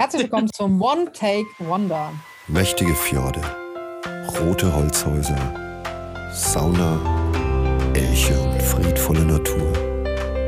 [0.00, 2.10] Herzlich willkommen zum One Take Wonder.
[2.48, 3.42] Mächtige Fjorde,
[4.40, 5.36] rote Holzhäuser,
[6.32, 6.98] Sauna,
[7.92, 9.70] Elche und friedvolle Natur.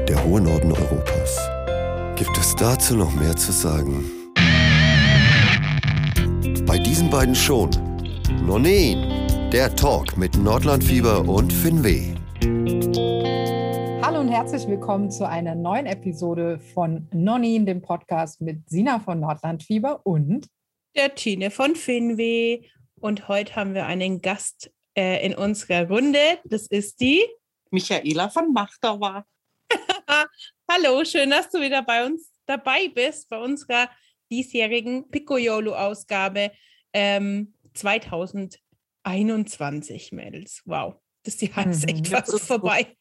[0.08, 1.38] Der hohe Norden Europas.
[2.16, 4.10] Gibt es dazu noch mehr zu sagen?
[6.64, 7.68] Bei diesen beiden schon.
[8.46, 12.11] Nonin, der Talk mit Nordlandfieber und Finweh.
[14.52, 20.46] Herzlich willkommen zu einer neuen Episode von Nonin, dem Podcast mit Sina von Nordlandfieber und
[20.94, 22.60] der Tine von Finweh.
[23.00, 26.38] Und heute haben wir einen Gast äh, in unserer Runde.
[26.44, 27.24] Das ist die
[27.70, 29.24] Michaela von Machtauer.
[30.70, 33.88] Hallo, schön, dass du wieder bei uns dabei bist, bei unserer
[34.30, 36.52] diesjährigen Piccolo-Ausgabe
[36.92, 40.60] ähm, 2021, Mädels.
[40.66, 42.94] Wow, das Jahr ist echt mhm, fast vorbei.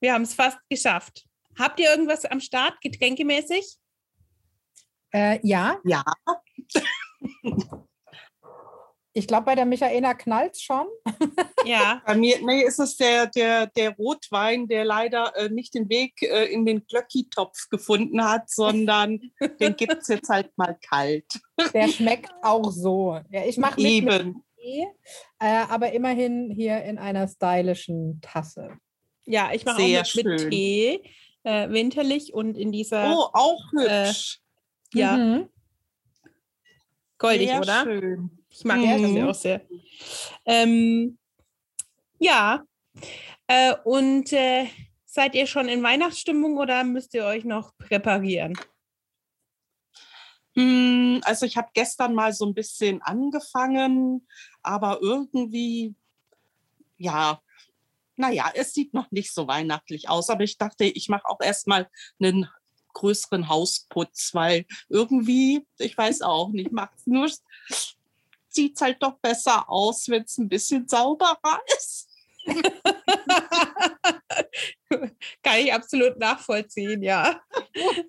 [0.00, 1.26] Wir haben es fast geschafft.
[1.58, 3.76] Habt ihr irgendwas am Start, getränkemäßig?
[5.12, 5.78] Äh, ja.
[5.84, 6.04] Ja.
[9.18, 10.86] Ich glaube, bei der Michaela knallt schon.
[11.64, 12.00] Ja.
[12.06, 16.22] Bei mir nee, ist es der, der, der Rotwein, der leider äh, nicht den Weg
[16.22, 19.20] äh, in den Glöcki-Topf gefunden hat, sondern
[19.60, 21.26] den gibt es jetzt halt mal kalt.
[21.74, 23.20] Der schmeckt auch so.
[23.28, 24.86] Ja, ich mache mit, mit Tee,
[25.40, 28.78] äh, aber immerhin hier in einer stylischen Tasse.
[29.30, 31.02] Ja, ich mache auch mit, mit Tee,
[31.42, 33.14] äh, winterlich und in dieser.
[33.14, 34.40] Oh, auch hübsch.
[34.94, 35.16] Äh, ja.
[35.18, 35.48] Mhm.
[37.18, 37.82] Goldig, sehr oder?
[37.84, 38.30] Schön.
[38.48, 39.14] Ich mag mhm.
[39.26, 39.60] das auch sehr.
[40.46, 41.18] Ähm,
[42.18, 42.64] ja.
[43.46, 44.66] Äh, und äh,
[45.04, 48.58] seid ihr schon in Weihnachtsstimmung oder müsst ihr euch noch präparieren?
[50.54, 54.26] Hm, also ich habe gestern mal so ein bisschen angefangen,
[54.62, 55.94] aber irgendwie,
[56.96, 57.42] ja,
[58.18, 61.88] naja, es sieht noch nicht so weihnachtlich aus, aber ich dachte, ich mache auch erstmal
[62.20, 62.48] einen
[62.94, 67.30] größeren Hausputz, weil irgendwie, ich weiß auch nicht, macht es nur,
[68.48, 72.07] sieht es halt doch besser aus, wenn es ein bisschen sauberer ist.
[75.42, 77.40] Kann ich absolut nachvollziehen, ja.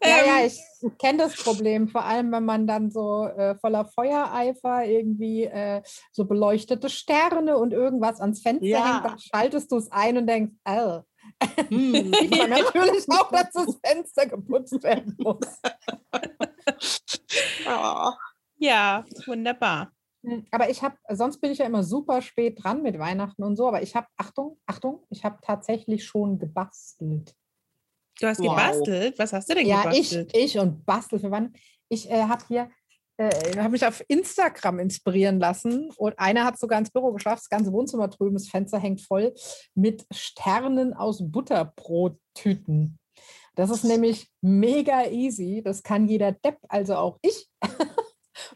[0.04, 0.60] Ja, ja, ähm, ich
[0.98, 5.82] kenne das Problem, vor allem wenn man dann so äh, voller Feuereifer irgendwie äh,
[6.12, 8.94] so beleuchtete Sterne und irgendwas ans Fenster ja.
[8.94, 11.02] hängt, dann schaltest du es ein und denkst, oh.
[11.70, 12.12] Hm.
[12.12, 15.62] Natürlich auch, dass das Fenster geputzt werden muss.
[17.68, 18.12] oh.
[18.58, 19.92] Ja, wunderbar.
[20.24, 23.56] Hm, aber ich habe, sonst bin ich ja immer super spät dran mit Weihnachten und
[23.56, 27.36] so, aber ich habe, Achtung, Achtung, ich habe tatsächlich schon gebastelt.
[28.20, 28.50] Du hast wow.
[28.50, 29.18] gebastelt?
[29.18, 30.34] Was hast du denn ja, gebastelt?
[30.34, 31.54] Ja, ich, ich und bastel für wann.
[31.88, 32.70] Ich äh, habe hier,
[33.18, 37.50] äh, habe mich auf Instagram inspirieren lassen und einer hat sogar ins Büro geschafft, das
[37.50, 39.34] ganze Wohnzimmer drüben, das Fenster hängt voll
[39.74, 43.00] mit Sternen aus Butterbrottüten.
[43.56, 45.62] Das ist nämlich mega easy.
[45.64, 47.50] Das kann jeder Depp, also auch ich.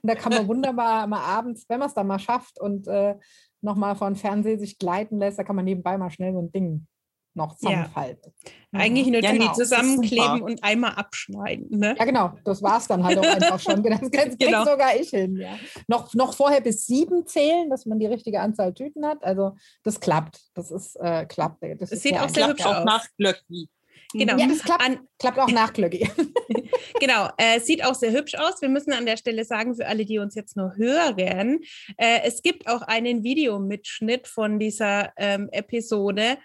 [0.03, 3.15] Und da kann man wunderbar mal abends, wenn man es dann mal schafft und äh,
[3.61, 6.85] nochmal von Fernsehen sich gleiten lässt, da kann man nebenbei mal schnell so ein Ding
[7.35, 8.31] noch zusammenfalten.
[8.71, 8.79] Ja.
[8.79, 11.79] Eigentlich nur genau, die zusammenkleben und einmal abschneiden.
[11.79, 11.95] Ne?
[11.97, 12.33] Ja, genau.
[12.43, 13.81] Das war es dann halt auch einfach schon.
[13.83, 14.65] Das, das genau.
[14.65, 15.37] sogar ich hin.
[15.37, 15.57] Ja.
[15.87, 19.23] Noch, noch vorher bis sieben zählen, dass man die richtige Anzahl Tüten hat.
[19.23, 20.41] Also das klappt.
[20.53, 21.63] Das ist äh, klappt.
[21.79, 22.85] Das es sieht auch sehr hübsch aus.
[22.85, 23.69] nach Glöcki.
[24.13, 24.37] Genau.
[24.37, 26.07] Ja, das klappt, an, klappt auch nach Glöcki.
[26.99, 28.61] genau, äh, sieht auch sehr hübsch aus.
[28.61, 31.59] Wir müssen an der Stelle sagen, für alle, die uns jetzt nur hören,
[31.97, 36.37] äh, es gibt auch einen Videomitschnitt von dieser ähm, Episode.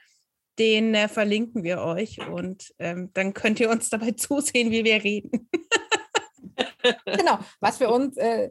[0.58, 5.04] Den äh, verlinken wir euch und ähm, dann könnt ihr uns dabei zusehen, wie wir
[5.04, 5.48] reden.
[7.04, 8.50] genau, was für uns äh,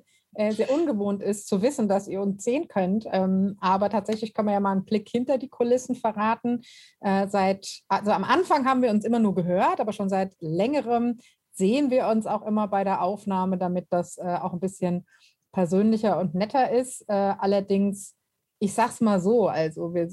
[0.51, 3.05] sehr ungewohnt ist, zu wissen, dass ihr uns sehen könnt.
[3.11, 6.61] Ähm, aber tatsächlich kann man ja mal einen Blick hinter die Kulissen verraten.
[7.01, 11.19] Äh, seit, also am Anfang haben wir uns immer nur gehört, aber schon seit längerem
[11.53, 15.07] sehen wir uns auch immer bei der Aufnahme, damit das äh, auch ein bisschen
[15.51, 17.01] persönlicher und netter ist.
[17.07, 18.15] Äh, allerdings,
[18.59, 20.07] ich sag's mal so, also wir,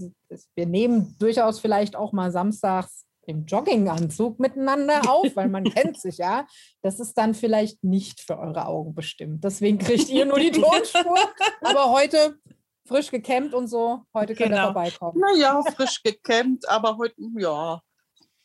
[0.54, 6.18] wir nehmen durchaus vielleicht auch mal samstags im Jogginganzug miteinander auf, weil man kennt sich
[6.18, 6.46] ja.
[6.82, 9.44] Das ist dann vielleicht nicht für eure Augen bestimmt.
[9.44, 11.18] Deswegen kriegt ihr nur die Tonspur.
[11.62, 12.38] Aber heute
[12.86, 14.62] frisch gekämmt und so, heute könnt genau.
[14.62, 15.20] ihr vorbeikommen.
[15.20, 17.80] Naja, frisch gekämmt, aber heute, ja,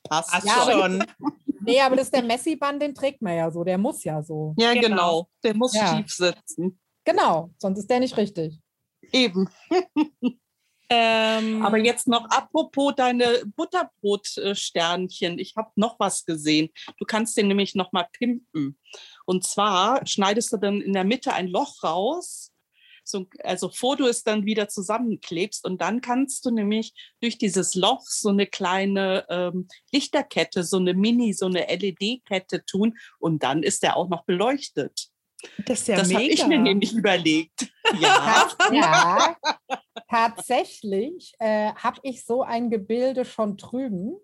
[0.03, 1.03] passt ja, schon.
[1.61, 4.53] nee, aber das ist der Messi-Band, den trägt man ja so, der muss ja so.
[4.57, 5.29] Ja, genau, genau.
[5.43, 5.97] der muss ja.
[5.97, 6.79] schief sitzen.
[7.03, 8.59] Genau, sonst ist der nicht richtig.
[9.11, 9.49] Eben.
[10.91, 15.37] Ähm, Aber jetzt noch apropos deine Butterbrotsternchen.
[15.37, 16.69] Ich habe noch was gesehen.
[16.97, 18.79] Du kannst den nämlich noch mal pimpen.
[19.25, 22.51] Und zwar schneidest du dann in der Mitte ein Loch raus,
[23.09, 28.03] so, also Foto ist dann wieder zusammenklebst und dann kannst du nämlich durch dieses Loch
[28.03, 33.83] so eine kleine ähm, Lichterkette, so eine Mini, so eine LED-Kette tun und dann ist
[33.83, 35.09] der auch noch beleuchtet.
[35.65, 37.67] Das ist ja das habe ich mir nämlich überlegt.
[37.99, 39.35] Ja, ja
[40.09, 44.15] tatsächlich äh, habe ich so ein Gebilde schon drüben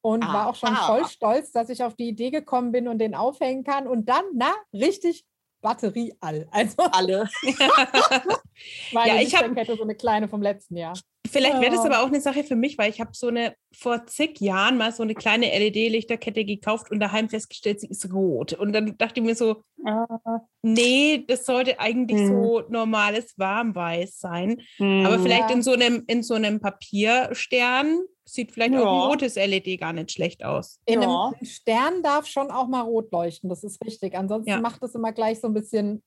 [0.00, 0.86] und ah, war auch schon ah.
[0.86, 3.86] voll stolz, dass ich auf die Idee gekommen bin und den aufhängen kann.
[3.86, 5.24] Und dann, na, richtig
[5.60, 6.48] Batterie all.
[6.50, 7.28] Also alle.
[8.92, 10.94] Meine ja, ich habe so eine kleine vom letzten Jahr.
[11.30, 14.06] Vielleicht wäre das aber auch eine Sache für mich, weil ich habe so eine vor
[14.06, 18.52] zig Jahren mal so eine kleine LED-Lichterkette gekauft und daheim festgestellt, sie ist rot.
[18.54, 20.40] Und dann dachte ich mir so, ah.
[20.62, 22.28] nee, das sollte eigentlich hm.
[22.28, 24.60] so normales Warmweiß sein.
[24.78, 25.06] Hm.
[25.06, 28.82] Aber vielleicht in so einem in so einem Papierstern sieht vielleicht ja.
[28.82, 30.80] auch ein rotes LED gar nicht schlecht aus.
[30.86, 31.08] In ja.
[31.08, 34.16] einem Stern darf schon auch mal rot leuchten, das ist richtig.
[34.16, 34.60] Ansonsten ja.
[34.60, 36.02] macht es immer gleich so ein bisschen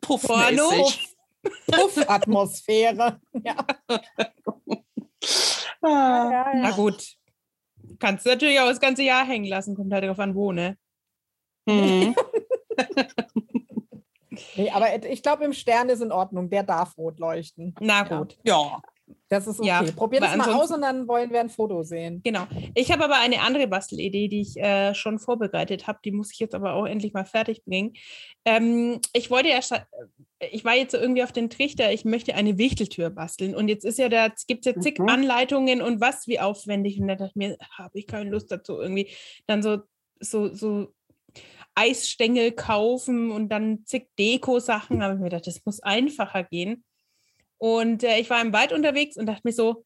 [0.00, 1.16] Puff-mäßig.
[1.70, 3.20] Puff-Atmosphäre.
[3.44, 3.56] ja.
[5.82, 6.30] ah.
[6.30, 7.16] ja, Na gut.
[7.98, 10.78] Kannst du natürlich auch das ganze Jahr hängen lassen, kommt halt darauf an, wo, ne?
[11.66, 12.14] Mhm.
[14.56, 16.48] nee, aber ich glaube, im Stern ist in Ordnung.
[16.48, 17.74] Der darf rot leuchten.
[17.80, 18.38] Na gut.
[18.44, 18.80] Ja.
[19.30, 19.68] Das ist okay.
[19.68, 22.20] Ja, Probier das mal aus und dann wollen wir ein Foto sehen.
[22.24, 22.48] Genau.
[22.74, 26.00] Ich habe aber eine andere Bastelidee, die ich äh, schon vorbereitet habe.
[26.04, 27.92] Die muss ich jetzt aber auch endlich mal fertig bringen.
[28.44, 29.84] Ähm, ich wollte erst, äh,
[30.50, 33.54] ich war jetzt so irgendwie auf den Trichter, ich möchte eine Wichteltür basteln.
[33.54, 35.08] Und jetzt ist ja da, gibt es ja zig mhm.
[35.08, 37.00] Anleitungen und was, wie aufwendig.
[37.00, 39.10] Und da dachte ich mir, habe ich keine Lust dazu irgendwie.
[39.46, 39.78] Dann so,
[40.18, 40.92] so, so
[41.76, 45.02] Eisstängel kaufen und dann zig Deko-Sachen.
[45.02, 46.82] Aber ich mir gedacht, das muss einfacher gehen.
[47.60, 49.84] Und äh, ich war im Wald unterwegs und dachte mir so,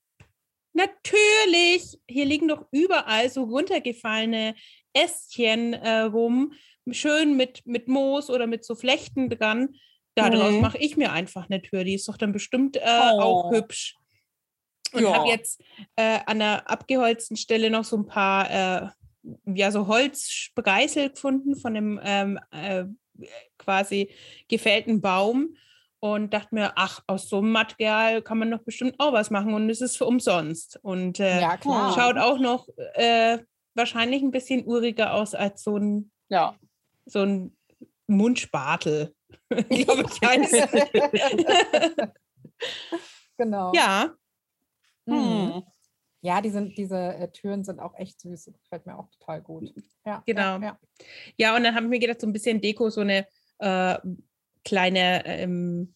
[0.74, 4.54] natürlich, hier liegen doch überall so runtergefallene
[4.92, 6.52] Ästchen äh, rum,
[6.92, 9.74] schön mit, mit Moos oder mit so Flechten dran.
[10.14, 10.60] Daraus mhm.
[10.60, 11.82] mache ich mir einfach eine Tür.
[11.82, 13.20] Die ist doch dann bestimmt äh, oh.
[13.20, 13.96] auch hübsch.
[14.92, 15.16] Und ja.
[15.16, 15.60] habe jetzt
[15.96, 18.88] äh, an der abgeholzten Stelle noch so ein paar, äh,
[19.46, 22.84] ja, so Holzspreißel gefunden von einem ähm, äh,
[23.58, 24.14] quasi
[24.46, 25.56] gefällten Baum
[26.04, 29.54] und dachte mir, ach, aus so einem Material kann man doch bestimmt auch was machen
[29.54, 30.78] und es ist für umsonst.
[30.82, 33.38] Und äh, ja, schaut auch noch äh,
[33.72, 36.58] wahrscheinlich ein bisschen uriger aus als so ein, ja.
[37.06, 37.56] so ein
[38.06, 39.14] Mundspatel.
[39.48, 40.52] glaube ich heißt.
[43.38, 43.72] genau.
[43.74, 44.10] Ja.
[45.08, 45.62] Hm.
[46.20, 48.44] Ja, die sind, diese äh, Türen sind auch echt süß.
[48.44, 49.72] Das gefällt mir auch total gut.
[50.04, 50.58] Ja, genau.
[50.58, 50.78] Ja, ja.
[51.38, 53.26] ja und dann habe ich mir gedacht, so ein bisschen Deko, so eine
[53.60, 53.96] äh,
[54.64, 55.93] kleine ähm,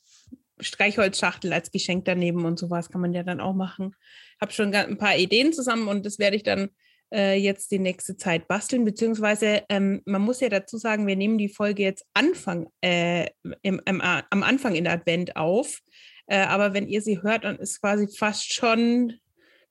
[0.60, 3.94] Streichholzschachtel als Geschenk daneben und sowas kann man ja dann auch machen.
[4.40, 6.70] Habe schon ein paar Ideen zusammen und das werde ich dann
[7.12, 11.38] äh, jetzt die nächste Zeit basteln, beziehungsweise ähm, man muss ja dazu sagen, wir nehmen
[11.38, 13.26] die Folge jetzt Anfang, äh,
[13.62, 15.80] im, im, am Anfang in Advent auf.
[16.26, 19.14] Äh, aber wenn ihr sie hört, dann ist quasi fast schon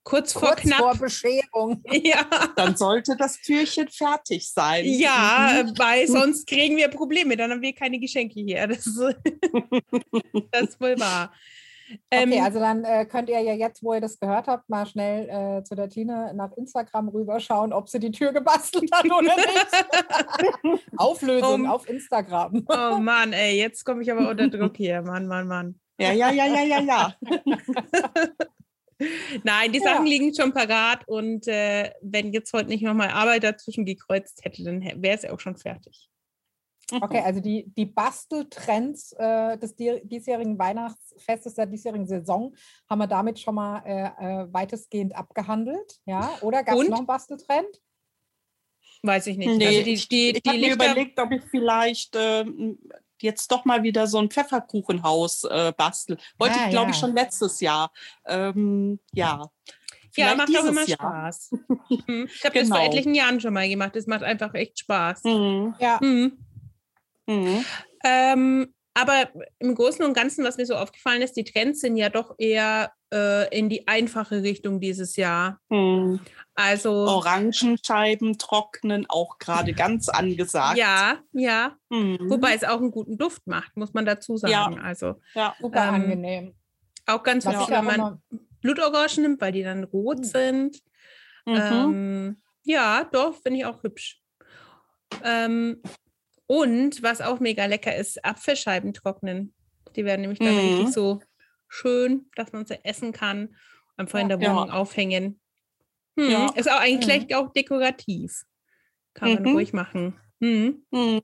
[0.07, 0.80] kurz, kurz vor knapp.
[0.80, 1.83] vor Bescherung.
[1.92, 2.25] Ja.
[2.56, 4.86] Dann sollte das Türchen fertig sein.
[4.86, 5.77] Ja, mhm.
[5.77, 7.36] weil sonst kriegen wir Probleme.
[7.36, 8.68] Dann haben wir keine Geschenke hier.
[8.68, 9.00] Das, ist,
[10.51, 11.33] das ist wohl wahr.
[12.12, 14.86] Okay, ähm, also dann äh, könnt ihr ja jetzt, wo ihr das gehört habt, mal
[14.86, 19.36] schnell äh, zu der Tine nach Instagram rüberschauen, ob sie die Tür gebastelt hat oder
[19.36, 20.83] nicht.
[20.98, 22.65] Auflösung um, auf Instagram.
[22.68, 25.01] oh Mann, ey, jetzt komme ich aber unter Druck hier.
[25.01, 25.80] Mann, Mann, Mann.
[26.00, 27.15] Ja, ja, ja, ja, ja, ja.
[29.44, 30.11] Nein, die Sachen ja.
[30.11, 34.81] liegen schon parat und äh, wenn jetzt heute nicht nochmal Arbeit dazwischen gekreuzt hätte, dann
[34.81, 36.09] wäre es ja auch schon fertig.
[36.89, 42.56] Okay, also die, die Basteltrends äh, des diesjährigen Weihnachtsfestes, der diesjährigen Saison,
[42.89, 45.99] haben wir damit schon mal äh, äh weitestgehend abgehandelt.
[46.06, 46.31] Ja?
[46.42, 47.81] Oder gab es noch einen Basteltrend?
[49.04, 49.57] Weiß ich nicht.
[49.57, 52.45] Nee, also die, die, ich, ich habe mir überlegt, ob ich vielleicht äh,
[53.21, 56.18] jetzt doch mal wieder so ein Pfefferkuchenhaus äh, bastel.
[56.38, 56.92] Wollte ah, ich, glaube ja.
[56.92, 57.92] ich, schon letztes Jahr.
[58.26, 59.50] Ähm, ja.
[60.16, 60.97] Ja, macht auch immer Jahr.
[60.97, 61.52] Spaß.
[61.90, 62.28] Mhm.
[62.30, 62.54] Ich habe genau.
[62.54, 62.86] das vor genau.
[62.86, 63.95] etlichen Jahren schon mal gemacht.
[63.95, 65.24] Es macht einfach echt Spaß.
[65.24, 65.76] Mhm.
[65.80, 66.00] Ja.
[66.02, 66.38] Mhm.
[67.28, 67.66] Mhm.
[68.04, 72.09] Ähm, aber im Großen und Ganzen, was mir so aufgefallen ist, die Trends sind ja
[72.09, 75.59] doch eher äh, in die einfache Richtung dieses Jahr.
[75.69, 76.19] Hm.
[76.56, 80.80] Also Orangenscheiben trocknen auch gerade ganz angesagt.
[80.80, 81.77] Ja, ja.
[81.92, 82.18] Hm.
[82.21, 84.51] Wobei es auch einen guten Duft macht, muss man dazu sagen.
[84.51, 86.56] Ja, also ja, super ähm, angenehm.
[87.06, 88.21] Auch ganz wichtig, wenn man
[88.61, 90.23] Blutorangen nimmt, weil die dann rot hm.
[90.23, 90.81] sind.
[91.45, 91.56] Mhm.
[91.56, 94.19] Ähm, ja, doch, finde ich auch hübsch.
[95.23, 95.83] Ähm,
[96.47, 99.54] und was auch mega lecker ist, Apfelscheiben trocknen.
[99.95, 100.59] Die werden nämlich dann mhm.
[100.59, 101.21] richtig so
[101.68, 103.56] schön, dass man sie essen kann.
[103.97, 104.73] Einfach in der Wohnung ja.
[104.73, 105.39] aufhängen.
[106.18, 106.51] Hm, ja.
[106.56, 107.35] Ist auch eigentlich mhm.
[107.35, 108.44] auch dekorativ.
[109.13, 109.51] Kann man mhm.
[109.51, 110.19] ruhig machen.
[110.39, 110.85] Hm.
[110.92, 111.21] Mhm.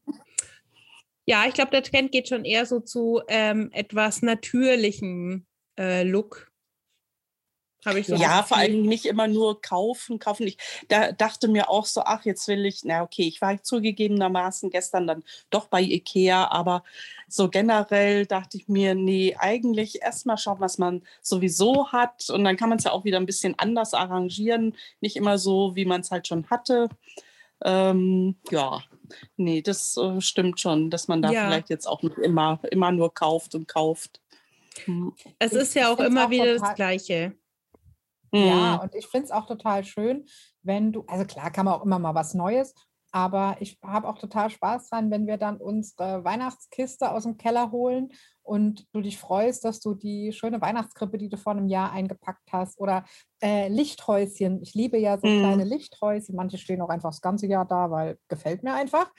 [1.25, 5.45] Ja, ich glaube, der Trend geht schon eher so zu ähm, etwas natürlichem
[5.77, 6.51] äh, Look.
[7.85, 10.47] Habe ich so ja, vor allem nicht immer nur kaufen, kaufen.
[10.47, 14.69] Ich da dachte mir auch so, ach, jetzt will ich, na okay, ich war zugegebenermaßen
[14.69, 16.83] gestern dann doch bei Ikea, aber
[17.27, 22.57] so generell dachte ich mir, nee, eigentlich erstmal schauen, was man sowieso hat und dann
[22.57, 26.01] kann man es ja auch wieder ein bisschen anders arrangieren, nicht immer so, wie man
[26.01, 26.89] es halt schon hatte.
[27.63, 28.81] Ähm, ja,
[29.37, 31.45] nee, das äh, stimmt schon, dass man da ja.
[31.45, 34.21] vielleicht jetzt auch nicht immer, immer nur kauft und kauft.
[34.85, 35.13] Hm.
[35.39, 37.33] Es ist ja auch immer auch wieder das Gleiche.
[38.33, 38.79] Ja, mhm.
[38.79, 40.25] und ich finde es auch total schön,
[40.63, 42.73] wenn du, also klar kann man auch immer mal was Neues,
[43.13, 47.71] aber ich habe auch total Spaß dran, wenn wir dann unsere Weihnachtskiste aus dem Keller
[47.71, 48.09] holen
[48.41, 52.51] und du dich freust, dass du die schöne Weihnachtskrippe, die du vor einem Jahr eingepackt
[52.51, 53.05] hast, oder
[53.41, 54.63] äh, Lichthäuschen.
[54.63, 55.39] Ich liebe ja so mm.
[55.39, 56.35] kleine Lichthäuschen.
[56.35, 59.11] Manche stehen auch einfach das ganze Jahr da, weil gefällt mir einfach.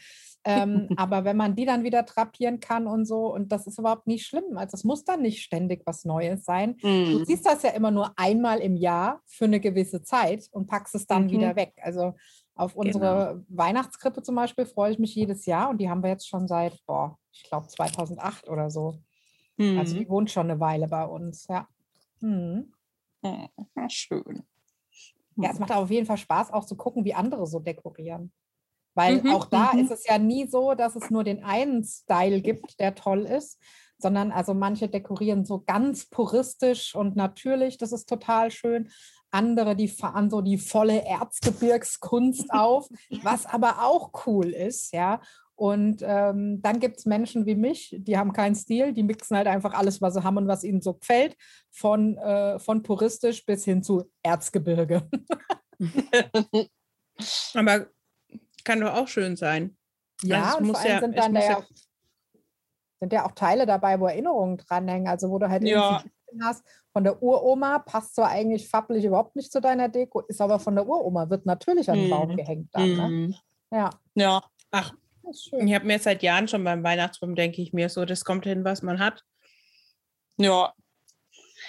[0.44, 4.08] Ähm, aber wenn man die dann wieder trapieren kann und so, und das ist überhaupt
[4.08, 4.56] nicht schlimm.
[4.56, 6.76] Also es muss dann nicht ständig was Neues sein.
[6.82, 7.12] Mm.
[7.12, 10.96] Du siehst das ja immer nur einmal im Jahr für eine gewisse Zeit und packst
[10.96, 11.30] es dann mhm.
[11.30, 11.74] wieder weg.
[11.80, 12.14] Also
[12.54, 13.44] auf unsere genau.
[13.48, 16.78] Weihnachtskrippe zum Beispiel freue ich mich jedes Jahr und die haben wir jetzt schon seit,
[16.86, 19.00] boah, ich glaube 2008 oder so.
[19.56, 19.78] Mm.
[19.78, 20.08] Also die mhm.
[20.08, 21.68] wohnt schon eine Weile bei uns, ja.
[22.20, 22.72] Mm.
[23.22, 24.44] Ja, schön.
[25.36, 28.32] Ja, es macht auf jeden Fall Spaß, auch zu gucken, wie andere so dekorieren.
[28.94, 29.80] Weil mhm, auch da mhm.
[29.80, 33.60] ist es ja nie so, dass es nur den einen Style gibt, der toll ist,
[33.98, 38.90] sondern also manche dekorieren so ganz puristisch und natürlich, das ist total schön.
[39.30, 42.88] Andere, die fahren so die volle Erzgebirgskunst auf,
[43.22, 45.20] was aber auch cool ist, ja.
[45.56, 49.46] Und ähm, dann gibt es Menschen wie mich, die haben keinen Stil, die mixen halt
[49.46, 51.36] einfach alles, was sie haben und was ihnen so gefällt,
[51.70, 55.08] von, äh, von puristisch bis hin zu Erzgebirge.
[57.54, 57.86] aber
[58.64, 59.76] kann doch auch schön sein.
[60.22, 61.64] Ja, also und vor allem ja, sind dann ja,
[63.04, 66.02] sind ja auch Teile dabei, wo Erinnerungen dranhängen, also wo du halt ja.
[66.42, 70.58] hast von der Uroma, passt zwar eigentlich farblich überhaupt nicht zu deiner Deko, ist aber
[70.58, 72.36] von der Uroma, wird natürlich an den Baum mhm.
[72.36, 72.96] gehängt dann.
[72.96, 73.08] Ne?
[73.08, 73.34] Mhm.
[73.70, 73.90] Ja.
[74.14, 74.42] Ja.
[74.70, 74.94] Ach,
[75.30, 78.64] ich habe mir seit Jahren schon beim Weihnachtsbaum, denke ich mir so, das kommt hin,
[78.64, 79.22] was man hat.
[80.36, 80.72] Ja,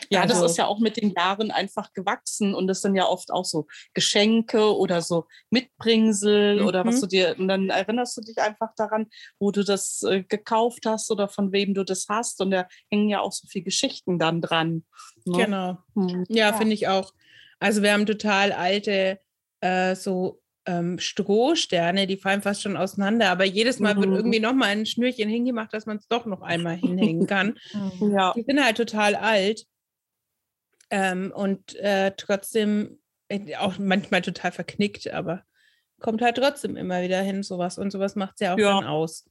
[0.10, 3.06] ja, also, das ist ja auch mit den Jahren einfach gewachsen und das sind ja
[3.06, 6.68] oft auch so Geschenke oder so Mitbringsel mhm.
[6.68, 7.02] oder was mhm.
[7.02, 9.08] du dir, und dann erinnerst du dich einfach daran,
[9.40, 13.10] wo du das äh, gekauft hast oder von wem du das hast und da hängen
[13.10, 14.84] ja auch so viele Geschichten dann dran.
[15.26, 15.46] Ne?
[15.46, 15.78] Genau.
[15.94, 16.26] Mhm.
[16.30, 16.54] Ja, ja.
[16.54, 17.14] finde ich auch.
[17.60, 19.20] Also wir haben total alte
[19.62, 24.02] äh, so ähm, Strohsterne, die fallen fast schon auseinander, aber jedes Mal mhm.
[24.02, 27.58] wird irgendwie nochmal ein Schnürchen hingemacht, dass man es doch noch einmal hinhängen kann.
[28.00, 28.34] ja.
[28.34, 29.66] Die sind halt total alt.
[30.90, 35.44] Ähm, und äh, trotzdem äh, auch manchmal total verknickt, aber
[36.00, 37.78] kommt halt trotzdem immer wieder hin, sowas.
[37.78, 38.80] Und sowas macht es ja auch ja.
[38.80, 39.26] dann aus.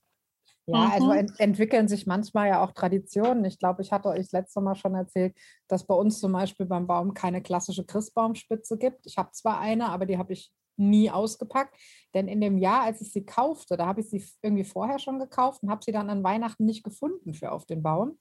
[0.66, 1.18] Ja, also mhm.
[1.18, 3.44] ent entwickeln sich manchmal ja auch Traditionen.
[3.44, 5.36] Ich glaube, ich hatte euch letzte Mal schon erzählt,
[5.68, 9.06] dass bei uns zum Beispiel beim Baum keine klassische Christbaumspitze gibt.
[9.06, 11.78] Ich habe zwar eine, aber die habe ich nie ausgepackt.
[12.14, 15.18] Denn in dem Jahr, als ich sie kaufte, da habe ich sie irgendwie vorher schon
[15.18, 18.18] gekauft und habe sie dann an Weihnachten nicht gefunden für auf den Baum.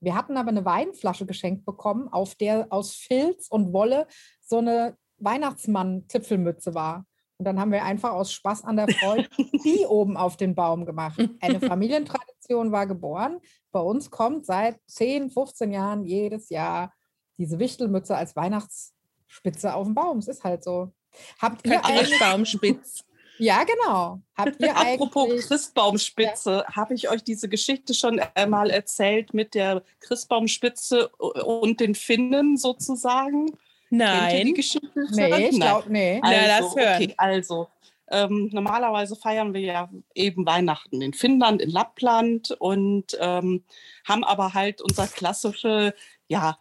[0.00, 4.06] Wir hatten aber eine Weinflasche geschenkt bekommen, auf der aus Filz und Wolle
[4.40, 7.06] so eine Weihnachtsmann-Zipfelmütze war.
[7.38, 9.28] Und dann haben wir einfach aus Spaß an der Freude
[9.64, 11.20] die oben auf den Baum gemacht.
[11.40, 13.38] Eine Familientradition war geboren.
[13.72, 16.94] Bei uns kommt seit 10, 15 Jahren jedes Jahr
[17.36, 20.18] diese Wichtelmütze als Weihnachtsspitze auf dem Baum.
[20.18, 20.92] Es ist halt so.
[21.38, 21.80] Habt ihr
[22.18, 23.04] Baumspitz?
[23.38, 24.20] Ja, genau.
[24.36, 26.76] Habt ihr Apropos Christbaumspitze, ja.
[26.76, 33.56] habe ich euch diese Geschichte schon einmal erzählt mit der Christbaumspitze und den Finnen sozusagen?
[33.90, 34.18] Nein.
[34.18, 35.06] Kennt ihr die Geschichte?
[35.10, 36.20] Nee, ich glaube, nee.
[36.22, 37.02] Also, ja, das hören.
[37.02, 37.68] Okay, also,
[38.08, 43.64] ähm, normalerweise feiern wir ja eben Weihnachten in Finnland, in Lappland und ähm,
[44.04, 45.94] haben aber halt unser klassische,
[46.28, 46.58] ja,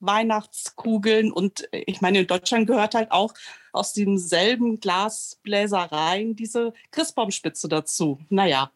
[0.00, 3.34] Weihnachtskugeln und äh, ich meine, in Deutschland gehört halt auch
[3.72, 8.18] aus demselben Glasbläsereien diese Christbaumspitze dazu.
[8.28, 8.70] Naja,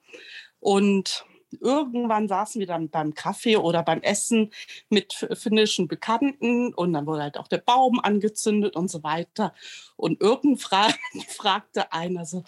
[0.60, 1.24] und
[1.60, 4.50] irgendwann saßen wir dann beim Kaffee oder beim Essen
[4.88, 9.54] mit finnischen Bekannten und dann wurde halt auch der Baum angezündet und so weiter.
[9.96, 10.94] Und irgendwann
[11.28, 12.44] fragte einer so,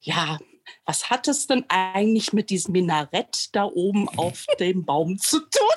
[0.00, 0.38] ja,
[0.84, 5.68] was hat es denn eigentlich mit diesem Minarett da oben auf dem Baum zu tun?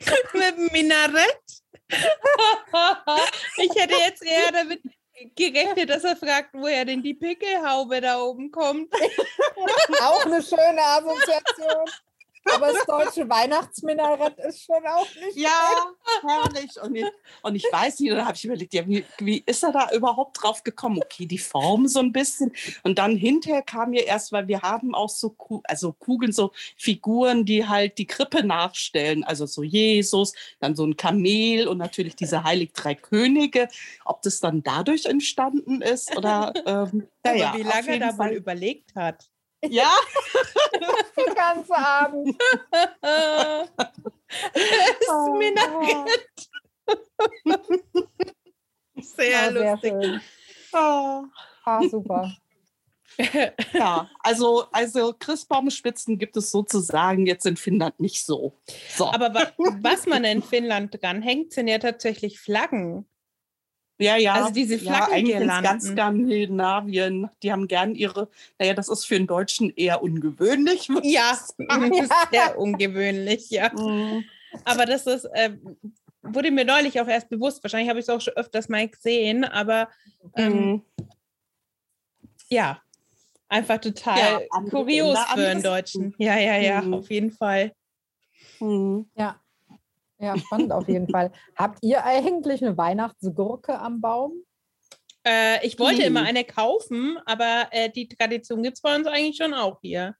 [0.34, 1.42] mit dem Minarett?
[3.56, 4.82] ich hätte jetzt eher damit
[5.34, 8.92] gerechnet, dass er fragt, woher denn die Pickelhaube da oben kommt.
[10.00, 11.88] Auch eine schöne Assoziation.
[12.44, 15.86] Aber das deutsche Weihnachtsminarett ist schon auch nicht Ja,
[16.26, 16.70] herrlich.
[16.82, 17.04] Und ich,
[17.42, 20.42] und ich weiß nicht, da habe ich überlegt, ja, wie, wie ist er da überhaupt
[20.42, 21.00] drauf gekommen?
[21.02, 22.52] Okay, die Form so ein bisschen.
[22.84, 26.52] Und dann hinterher kam mir erst, weil wir haben auch so Ku- also Kugeln, so
[26.76, 29.24] Figuren, die halt die Krippe nachstellen.
[29.24, 33.68] Also so Jesus, dann so ein Kamel und natürlich diese Heilig Drei Könige.
[34.04, 38.32] Ob das dann dadurch entstanden ist oder ähm, naja, Aber wie lange er da Fall-
[38.32, 39.28] überlegt hat.
[39.64, 39.90] Ja,
[41.16, 42.36] den ganzen Abend.
[43.00, 43.68] das
[45.00, 46.48] ist Minarett.
[48.96, 49.92] Sehr Ja, sehr lustig.
[49.92, 50.20] schön.
[50.72, 51.24] ah.
[51.64, 52.32] Ah, super.
[53.72, 58.54] Ja, also, also Christbaumspitzen gibt es sozusagen jetzt in Finnland nicht so.
[58.96, 59.06] so.
[59.12, 63.08] Aber wa was man in Finnland dranhängt, sind ja tatsächlich Flaggen.
[63.98, 64.34] Ja, ja.
[64.34, 68.28] also diese ja, eigentlich ganz Skandinavien, die haben gern ihre,
[68.58, 70.88] naja, das ist für einen Deutschen eher ungewöhnlich.
[70.88, 71.90] würde ich Ja, sagen.
[71.90, 73.70] das ist sehr ungewöhnlich, ja.
[73.74, 74.24] Mm,
[74.64, 75.56] Aber das ist, äh,
[76.22, 77.62] wurde mir neulich auch erst bewusst.
[77.62, 79.88] Wahrscheinlich habe ich es auch schon öfters mal gesehen, aber
[80.36, 80.82] ähm, mm.
[82.48, 82.80] ja,
[83.48, 86.14] einfach total Ja, kurios Länder, für einen Deutschen.
[86.18, 86.94] Ja, ja, ja, Mhm.
[86.94, 87.72] auf jeden Fall.
[88.60, 89.00] Mm.
[89.14, 89.40] Ja.
[90.18, 91.30] Ja, spannend auf jeden Fall.
[91.56, 94.32] Habt ihr eigentlich eine Weihnachtsgurke am Baum?
[95.26, 96.06] Äh, ich wollte Hm.
[96.08, 100.14] immer eine kaufen, aber äh, die Tradition gibt es bei uns eigentlich schon auch hier.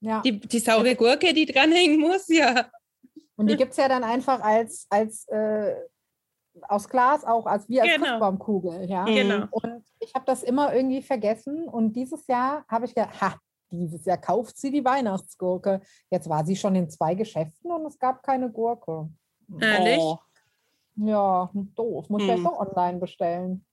[0.00, 0.20] Ja.
[0.22, 2.70] Die, die saure Gurke, die dranhängen muss, ja.
[3.36, 5.74] Und die gibt es ja dann einfach als, als äh,
[6.62, 8.06] aus Glas auch, als wie als Genau.
[8.06, 8.88] Christbaumkugel.
[8.88, 9.02] Ja?
[9.04, 9.14] Mhm.
[9.14, 9.46] Genau.
[9.50, 11.68] Und ich habe das immer irgendwie vergessen.
[11.68, 13.36] Und dieses Jahr habe ich gedacht, ha,
[13.70, 15.80] dieses Jahr kauft sie die Weihnachtsgurke.
[16.10, 19.08] Jetzt war sie schon in zwei Geschäften und es gab keine Gurke.
[19.58, 19.98] Ehrlich?
[19.98, 20.18] Oh.
[20.96, 22.08] Ja, doof.
[22.08, 22.34] Muss ich Hm.
[22.36, 23.64] vielleicht doch online bestellen.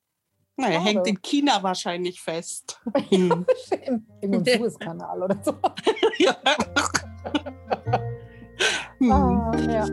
[0.55, 0.85] Naja, Schade.
[0.85, 2.81] hängt in China wahrscheinlich fest.
[3.09, 3.45] Hm.
[3.85, 5.53] Im, im Suezkanal oder so.
[6.17, 6.35] ja.
[8.99, 9.11] Hm.
[9.11, 9.85] Ah, ja.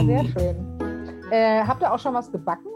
[0.00, 0.32] Ja, sehr Hm.
[0.32, 1.30] schön.
[1.30, 2.66] Äh, habt ihr auch schon was gebacken?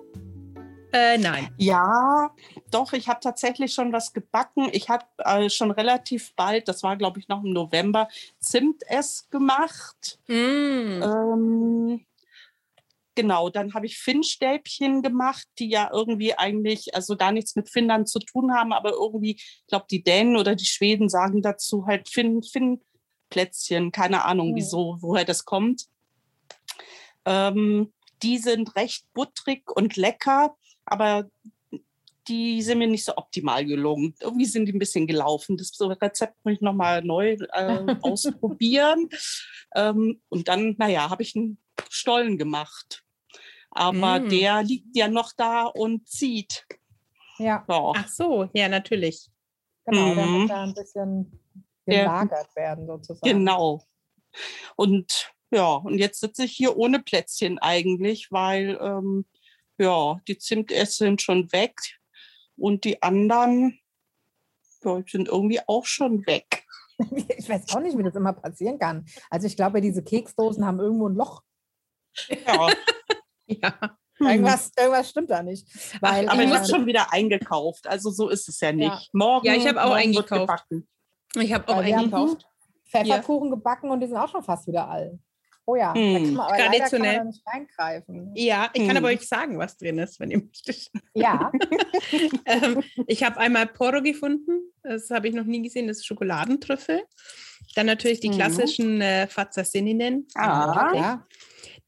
[0.92, 1.48] Äh, nein.
[1.58, 2.30] Ja,
[2.70, 4.68] doch, ich habe tatsächlich schon was gebacken.
[4.72, 10.20] Ich habe äh, schon relativ bald, das war glaube ich noch im November, Zimtess gemacht.
[10.28, 11.02] Mm.
[11.02, 12.06] Ähm,
[13.16, 18.08] genau, dann habe ich Finnstäbchen gemacht, die ja irgendwie eigentlich, also gar nichts mit Finnland
[18.08, 22.08] zu tun haben, aber irgendwie, ich glaube, die Dänen oder die Schweden sagen dazu halt
[22.08, 24.56] Finn, Finnplätzchen, keine Ahnung, Mhm.
[24.56, 25.86] wieso, woher das kommt.
[27.26, 31.28] Ähm, die sind recht butterig und lecker, aber
[32.28, 34.14] die sind mir nicht so optimal gelungen.
[34.20, 35.58] Irgendwie sind die ein bisschen gelaufen.
[35.58, 39.08] Das Rezept muss ich nochmal neu äh, ausprobieren.
[39.74, 41.58] Ähm, und dann, naja, habe ich einen
[41.90, 43.02] Stollen gemacht.
[43.70, 44.28] Aber Mm.
[44.30, 46.64] der liegt ja noch da und zieht.
[47.38, 47.92] Ja, Ja.
[47.96, 49.28] Ach so, ja, natürlich.
[49.84, 50.14] genau.
[50.14, 50.40] Der Mhm.
[50.40, 51.40] muss ja ein bisschen
[51.86, 53.28] Der- gelagert werden, sozusagen.
[53.38, 53.84] Genau.
[54.76, 59.26] Und ja, und jetzt sitze ich hier ohne Plätzchen eigentlich, weil ähm,
[59.78, 61.74] ja, die Zimtesse sind schon weg
[62.56, 63.78] und die anderen
[64.84, 66.64] ja, sind irgendwie auch schon weg.
[67.36, 69.04] Ich weiß auch nicht, wie das immer passieren kann.
[69.28, 71.42] Also ich glaube, diese Keksdosen haben irgendwo ein Loch.
[72.28, 72.68] Ja,
[73.46, 73.74] Ja.
[74.20, 75.66] Irgendwas, irgendwas stimmt da nicht.
[76.00, 77.86] Weil, aber äh, ich habe schon wieder eingekauft.
[77.88, 78.86] Also so ist es ja nicht.
[78.86, 79.00] Ja.
[79.12, 80.66] Morgen, Ja, ich habe auch eingekauft.
[81.34, 82.46] Ich habe auch Weil eingekauft.
[82.86, 85.18] Pfefferkuchen gebacken und die sind auch schon fast wieder all.
[85.66, 86.14] Oh ja, da Hm.
[86.24, 87.16] kann man, aber leider kann man Traditionell.
[87.18, 88.32] da nicht reingreifen.
[88.34, 88.96] Ja, ich kann Hm.
[88.98, 90.90] aber euch sagen, was drin ist, wenn ihr möchtet.
[91.14, 91.50] Ja,
[92.46, 94.72] ähm, ich habe einmal Porro gefunden.
[94.82, 95.86] Das habe ich noch nie gesehen.
[95.88, 97.02] Das ist Schokoladentrüffel.
[97.76, 98.34] Dann natürlich die Mhm.
[98.34, 100.26] klassischen äh, Fazzasininen.
[100.34, 100.92] Ah.
[100.94, 101.26] ja.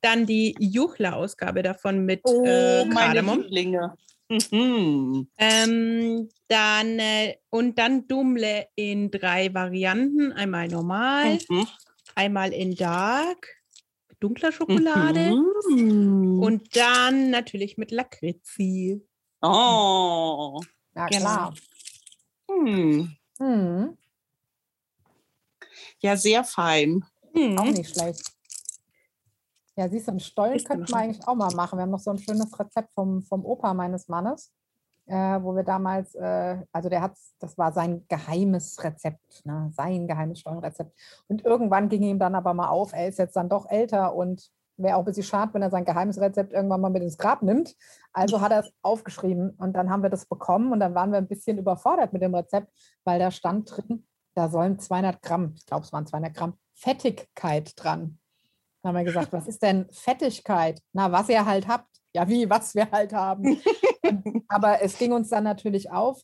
[0.00, 3.40] Dann die Juchla-Ausgabe davon mit Oh, äh, Kardamom.
[3.42, 3.94] Lieblinge.
[4.28, 5.28] Mhm.
[5.38, 10.32] Ähm, dann äh, und dann Dumle in drei Varianten.
[10.32, 11.66] Einmal normal, Mhm.
[12.14, 13.55] einmal in Dark,
[14.20, 15.32] dunkler Schokolade
[15.70, 16.38] Mhm.
[16.40, 19.02] und dann natürlich mit Lakritzi.
[19.42, 20.60] oh.
[20.94, 21.20] Na Genau.
[21.20, 21.54] klar.
[22.50, 23.16] Hm.
[23.38, 23.98] Hm,
[26.00, 27.04] Ja, sehr fein.
[27.34, 27.58] Mhm.
[27.58, 28.22] auch nicht schlecht.
[29.76, 31.78] Ja, siehst du, einen Stollen könnten wir eigentlich auch mal machen.
[31.78, 34.52] Wir haben noch so ein schönes Rezept vom, vom Opa meines Mannes,
[35.06, 39.70] äh, wo wir damals, äh, also der hat, das war sein geheimes Rezept, ne?
[39.72, 40.92] sein geheimes Stollenrezept.
[41.28, 44.50] Und irgendwann ging ihm dann aber mal auf, er ist jetzt dann doch älter und
[44.78, 47.42] wäre auch ein bisschen schade, wenn er sein geheimes Rezept irgendwann mal mit ins Grab
[47.42, 47.74] nimmt.
[48.12, 51.18] Also hat er es aufgeschrieben und dann haben wir das bekommen und dann waren wir
[51.18, 52.70] ein bisschen überfordert mit dem Rezept,
[53.04, 54.04] weil da stand drin
[54.36, 58.18] da sollen 200 Gramm, ich glaube, es waren 200 Gramm Fettigkeit dran.
[58.86, 60.80] Dann haben wir gesagt, was ist denn Fettigkeit?
[60.92, 61.88] Na, was ihr halt habt.
[62.14, 63.60] Ja, wie, was wir halt haben.
[64.48, 66.20] aber es ging uns dann natürlich auf,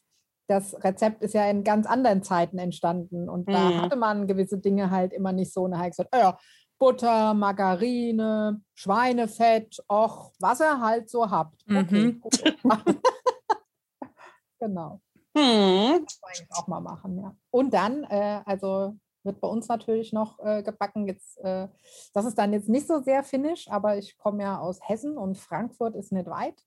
[0.49, 3.83] das Rezept ist ja in ganz anderen Zeiten entstanden und da Mhm.
[3.83, 5.63] hatte man gewisse Dinge halt immer nicht so.
[5.65, 6.39] Und da ich gesagt, "Ah ja,
[6.79, 11.65] Butter, Margarine, Schweinefett, och, was ihr halt so habt.
[11.69, 12.21] Okay, Mhm.
[12.21, 12.45] gut.
[14.61, 15.01] genau.
[15.37, 16.05] Hm.
[16.05, 17.35] Das wollen wir auch mal machen, ja.
[17.51, 21.07] Und dann, äh, also wird bei uns natürlich noch äh, gebacken.
[21.07, 21.69] Jetzt, äh,
[22.15, 25.39] das ist dann jetzt nicht so sehr finnisch, aber ich komme ja aus Hessen und
[25.39, 26.61] Frankfurt ist nicht weit.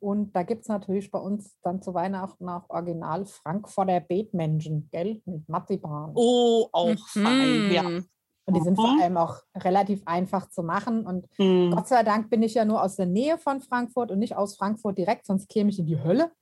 [0.00, 5.22] Und da gibt es natürlich bei uns dann zu Weihnachten auch original Frankfurter Beetmenschen, gell?
[5.26, 6.10] Mit Marzipan.
[6.14, 7.70] Oh, auch fein.
[7.70, 8.00] Ja.
[8.46, 8.54] Mhm.
[8.54, 9.00] Und die sind vor Mhm.
[9.02, 11.06] allem auch relativ einfach zu machen.
[11.06, 11.70] Und Hm.
[11.74, 14.56] Gott sei Dank bin ich ja nur aus der Nähe von Frankfurt und nicht aus
[14.56, 16.32] Frankfurt direkt, sonst käme ich in die Hölle.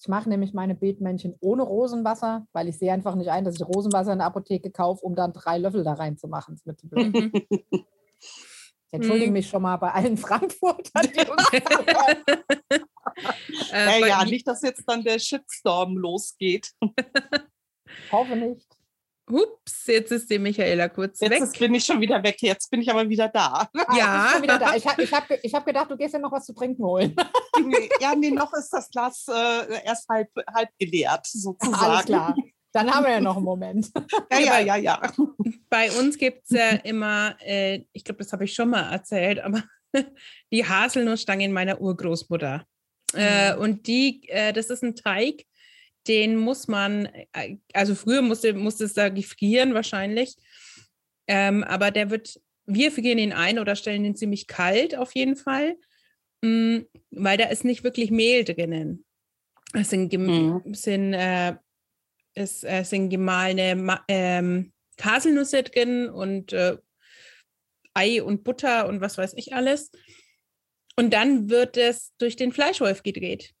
[0.00, 3.66] Ich mache nämlich meine Beetmännchen ohne Rosenwasser, weil ich sehe einfach nicht ein, dass ich
[3.66, 6.54] Rosenwasser in der Apotheke kaufe, um dann drei Löffel da reinzumachen.
[6.54, 7.14] Das ist mir zu blöd.
[7.14, 7.32] Mhm.
[8.92, 9.34] Ich entschuldige Mhm.
[9.34, 10.16] mich schon mal bei allen
[10.56, 11.50] Frankfurtern, die uns.
[13.72, 16.72] Äh, Ja, ja, bei- nicht, dass jetzt dann der Shitstorm losgeht.
[16.80, 18.66] Ich hoffe nicht.
[19.30, 21.42] Hups, jetzt ist die Michaela kurz Jetzt weg.
[21.42, 22.36] ist, bin ich schon wieder weg.
[22.40, 23.68] Jetzt bin ich aber wieder da.
[23.74, 24.42] Ah, Ja.
[24.42, 24.74] wieder da.
[24.74, 27.14] Ich habe ich hab, ich hab gedacht, du gehst ja noch was zu trinken holen.
[28.00, 31.74] ja, nee, noch ist das Glas äh, erst halb, halb geleert, sozusagen.
[31.74, 32.36] Alles klar.
[32.72, 33.90] Dann haben wir ja noch einen Moment.
[34.32, 35.12] Ja, ja, ja, ja.
[35.68, 39.40] Bei uns gibt es ja immer, äh, ich glaube, das habe ich schon mal erzählt,
[39.40, 39.62] aber
[40.52, 42.64] die Haselnussstangen meiner Urgroßmutter.
[43.12, 43.60] Äh, Mhm.
[43.62, 45.42] und die, äh, das ist ein Teig,
[46.08, 50.36] den muss man, äh, also früher musste, musste es da gefrieren wahrscheinlich,
[51.26, 55.36] ähm, aber der wird, wir frieren ihn ein oder stellen ihn ziemlich kalt auf jeden
[55.36, 55.76] Fall,
[56.42, 59.04] mh, weil da ist nicht wirklich Mehl drinnen.
[59.72, 61.54] Es sind, gem- sind, äh,
[62.34, 66.76] es äh, sind gemahlene Ma ähm, Haselnüsse drin und äh,
[67.94, 69.90] Ei und Butter und was weiß ich alles.
[70.96, 73.54] Und dann wird es durch den Fleischwolf gedreht.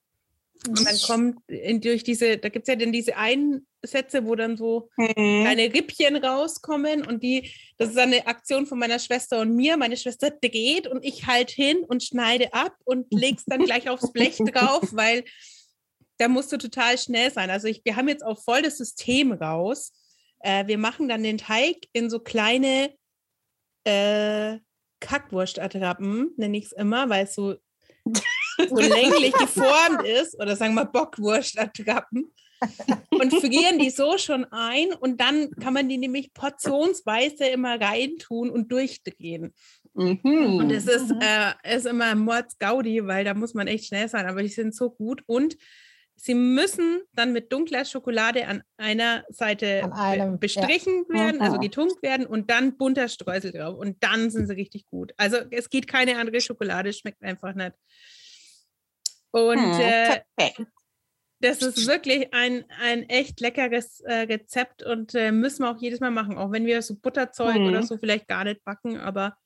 [0.68, 4.56] Und dann kommt in, durch diese, da gibt es ja dann diese Einsätze, wo dann
[4.56, 5.42] so Mhm.
[5.42, 9.76] kleine Rippchen rauskommen und die, das ist eine Aktion von meiner Schwester und mir.
[9.76, 14.12] Meine Schwester dreht und ich halt hin und schneide ab und leg's dann gleich aufs
[14.12, 15.24] Blech drauf, weil
[16.18, 17.48] da musst du total schnell sein.
[17.48, 19.92] Also ich, wir haben jetzt auch voll das System raus.
[20.40, 22.92] Äh, wir machen dann den Teig in so kleine
[23.84, 24.58] äh,
[25.00, 27.54] Kackwurstattrappen, nenne ich es immer, weil es so,
[28.68, 30.34] so länglich geformt ist.
[30.40, 32.32] Oder sagen wir Bockwurstattrappen
[33.10, 38.50] und frieren die so schon ein und dann kann man die nämlich portionsweise immer reintun
[38.50, 39.54] und durchdrehen.
[39.94, 40.56] Mhm.
[40.58, 44.42] Und es ist, äh, ist immer Mordsgaudi, weil da muss man echt schnell sein, aber
[44.42, 45.56] die sind so gut und
[46.16, 51.56] sie müssen dann mit dunkler Schokolade an einer Seite An einem, be bestrichen werden, also
[51.56, 51.60] Mhm.
[51.62, 55.12] getunkt werden und dann bunter Streusel drauf und dann sind sie richtig gut.
[55.16, 57.72] Also es geht keine andere Schokolade, schmeckt einfach nicht.
[59.32, 60.20] Und Hm, äh,
[61.40, 66.00] das ist wirklich ein, ein echt leckeres äh, Rezept und äh, müssen wir auch jedes
[66.00, 67.66] Mal machen, auch wenn wir so Butterzeug Mhm.
[67.66, 69.36] oder so vielleicht gar nicht backen, aber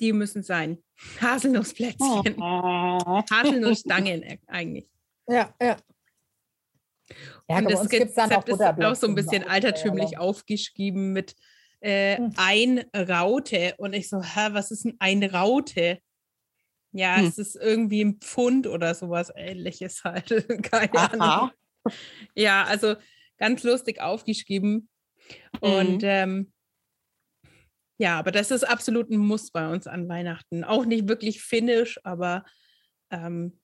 [0.00, 0.82] die müssen sein.
[1.20, 3.22] Haselnussplätzchen, Oh.
[3.30, 4.88] Haselnussstangen äh, eigentlich.
[5.28, 5.76] Ja, ja.
[7.48, 11.34] Ja, und das Rezept ist auch so ein bisschen altertümlich ja, aufgeschrieben mit
[11.80, 12.32] äh, Hm.
[12.36, 13.74] ein Raute.
[13.78, 16.00] Und ich so, hä, was ist denn ein Raute?
[16.98, 17.26] Ja, Hm.
[17.26, 20.28] es ist irgendwie ein Pfund oder sowas ähnliches halt.
[20.72, 21.20] Keine Ahnung.
[21.20, 21.52] Aha.
[22.34, 22.96] Ja, also
[23.38, 24.88] ganz lustig aufgeschrieben.
[25.60, 26.08] Und Mhm.
[26.08, 26.52] ähm,
[28.00, 30.64] ja, aber das ist absolut ein Muss bei uns an Weihnachten.
[30.64, 32.44] Auch nicht wirklich finnisch, aber
[33.10, 33.60] ähm,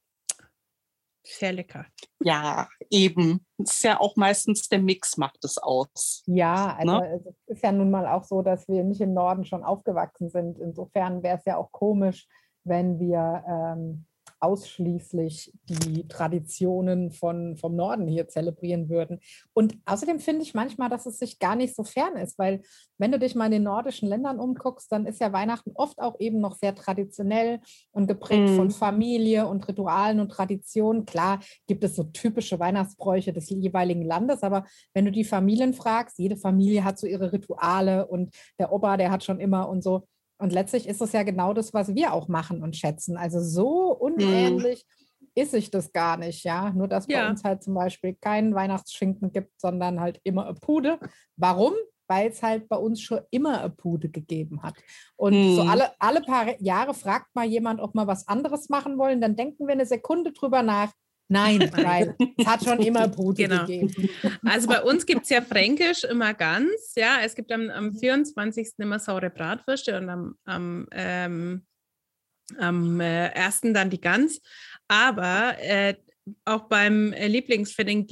[1.26, 1.86] sehr lecker.
[2.22, 3.44] Ja, eben.
[3.58, 6.22] Es ist ja auch meistens der Mix macht es aus.
[6.26, 7.22] Ja, also Ne?
[7.48, 10.58] es ist ja nun mal auch so, dass wir nicht im Norden schon aufgewachsen sind.
[10.60, 12.26] Insofern wäre es ja auch komisch,
[12.64, 14.06] wenn wir ähm,
[14.44, 19.20] ausschließlich die Traditionen von, vom Norden hier zelebrieren würden.
[19.54, 22.60] Und außerdem finde ich manchmal, dass es sich gar nicht so fern ist, weil
[22.98, 26.20] wenn du dich mal in den nordischen Ländern umguckst, dann ist ja Weihnachten oft auch
[26.20, 27.60] eben noch sehr traditionell
[27.92, 28.70] und geprägt von Mhm.
[28.70, 31.06] Familie und Ritualen und Traditionen.
[31.06, 36.18] Klar gibt es so typische Weihnachtsbräuche des jeweiligen Landes, aber wenn du die Familien fragst,
[36.18, 40.06] jede Familie hat so ihre Rituale und der Opa, der hat schon immer und so.
[40.38, 43.16] Und letztlich ist es ja genau das, was wir auch machen und schätzen.
[43.16, 44.84] Also so unähnlich
[45.34, 46.70] ist sich das gar nicht, ja.
[46.70, 47.28] Nur dass bei Ja.
[47.28, 50.98] uns halt zum Beispiel keinen Weihnachtsschinken gibt, sondern halt immer eine Pude.
[51.36, 51.72] Warum?
[52.08, 54.74] Weil es halt bei uns schon immer eine Pude gegeben hat.
[55.16, 55.68] Und so Hm.
[55.70, 59.20] alle, alle paar Jahre fragt mal jemand, ob wir was anderes machen wollen.
[59.20, 60.92] Dann denken wir eine Sekunde drüber nach.
[61.28, 62.14] Nein, nein.
[62.36, 63.66] Es hat schon immer Pute Genau.
[63.66, 63.92] gegeben.
[64.44, 66.94] Also bei uns gibt es ja Fränkisch immer ganz.
[66.96, 68.74] Ja, es gibt am, am 24.
[68.78, 71.66] immer saure Bratwürste und am, am, ähm,
[72.58, 73.60] am äh, 1.
[73.72, 74.40] dann die Gans.
[74.88, 75.94] Aber äh,
[76.44, 78.06] auch beim äh, Lieblingsfitting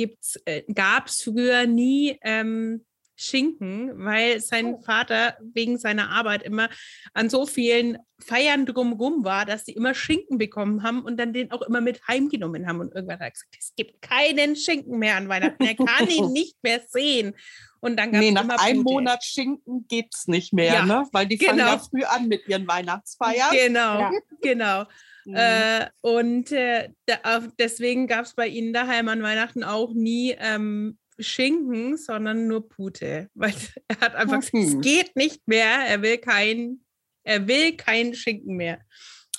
[0.44, 2.84] äh, gab es früher nie ähm,
[3.16, 6.68] Schinken, weil sein Vater wegen seiner Arbeit immer
[7.14, 11.50] an so vielen Feiern drumherum war, dass sie immer Schinken bekommen haben und dann den
[11.50, 12.80] auch immer mit heimgenommen haben.
[12.80, 15.64] Und irgendwann hat er gesagt, es gibt keinen Schinken mehr an Weihnachten.
[15.64, 17.34] Er kann ihn nicht mehr sehen.
[17.80, 18.82] Und dann gab Nee, es nach immer einem.
[18.82, 21.04] Monat Schinken geht's nicht mehr, Ja, ne?
[21.12, 21.72] Weil die fangen genau.
[21.72, 23.50] ja früh an mit ihren Weihnachtsfeiern.
[23.50, 24.10] Genau, Ja.
[24.40, 24.84] genau.
[25.24, 25.34] Mhm.
[25.36, 30.34] Äh, und äh, da, auf- deswegen gab es bei ihnen daheim an Weihnachten auch nie
[30.38, 33.30] ähm, Schinken, sondern nur Pute.
[33.34, 33.54] Weil
[33.88, 34.80] er hat einfach gesagt, es Mhm.
[34.80, 36.80] geht nicht mehr, er will kein,
[37.24, 38.80] er will kein Schinken mehr.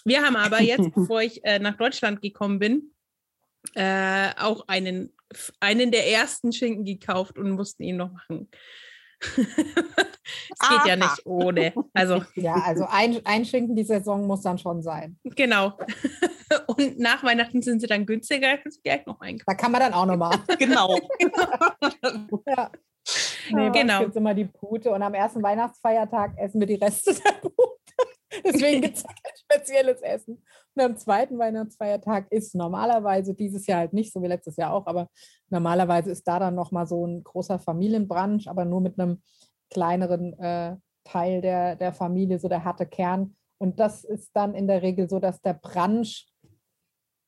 [0.06, 2.94] Wir haben aber jetzt, bevor ich äh, nach Deutschland gekommen bin,
[3.76, 5.16] äh, auch einen,
[5.60, 8.50] einen der ersten Schinken gekauft und mussten ihn noch machen.
[9.38, 11.74] es geht ja nicht ohne.
[11.94, 15.18] Also Ja, also ein, ein Schinken die Saison muss dann schon sein.
[15.24, 15.78] Genau.
[16.68, 19.44] Und nach Weihnachten sind sie dann günstiger, kannst du gleich noch einkaufen.
[19.48, 20.38] Da kann man dann auch nochmal.
[20.60, 21.00] Genau.
[22.48, 22.72] Ja.
[23.52, 24.00] Nee, Genau.
[24.00, 27.83] gibt immer die Pute und am ersten Weihnachtsfeiertag essen wir die Reste der Pute.
[28.46, 30.44] Deswegen gibt es kein spezielles Essen.
[30.76, 34.88] Und am zweiten Weihnachtsfeiertag ist normalerweise dieses Jahr halt nicht, so wie letztes Jahr auch,
[34.88, 35.10] aber
[35.50, 39.22] normalerweise ist da dann nochmal so ein großer Familienbrunch, aber nur mit einem
[39.70, 43.36] kleineren äh, Teil der, der Familie, so der harte Kern.
[43.58, 46.33] Und das ist dann in der Regel so, dass der Brunch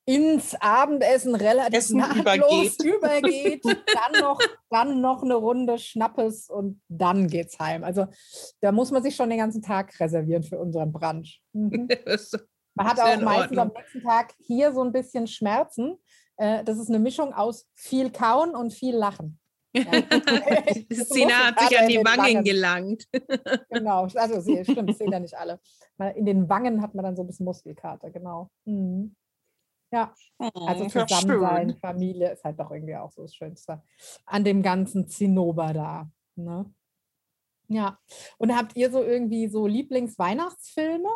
[0.05, 4.39] ins Abendessen relativ Essen nahtlos übergeht, dann, noch,
[4.69, 7.83] dann noch eine Runde Schnappes und dann geht's heim.
[7.83, 8.05] Also
[8.61, 11.41] da muss man sich schon den ganzen Tag reservieren für unseren Brunch.
[11.53, 11.87] Mhm.
[12.77, 15.97] Man hat auch meistens am nächsten Tag hier so ein bisschen Schmerzen.
[16.35, 19.39] Äh, Das ist eine Mischung aus viel Kauen und viel Lachen.
[20.89, 23.07] Sina hat sich an die Wangen gelangt.
[23.69, 25.59] Genau, also sie, stimmt, das sehen ja nicht alle.
[26.15, 28.49] In den Wangen hat man dann so ein bisschen Muskelkater, genau.
[28.65, 29.15] Mhm.
[29.91, 30.13] Ja,
[30.65, 31.75] also Mhm, zusammen sein.
[31.79, 33.81] Familie ist halt doch irgendwie auch so das Schönste
[34.25, 36.09] an dem ganzen Zinnober da.
[36.35, 36.73] Ne?
[37.67, 37.99] Ja,
[38.37, 41.09] und habt ihr so irgendwie so Lieblingsweihnachtsfilme?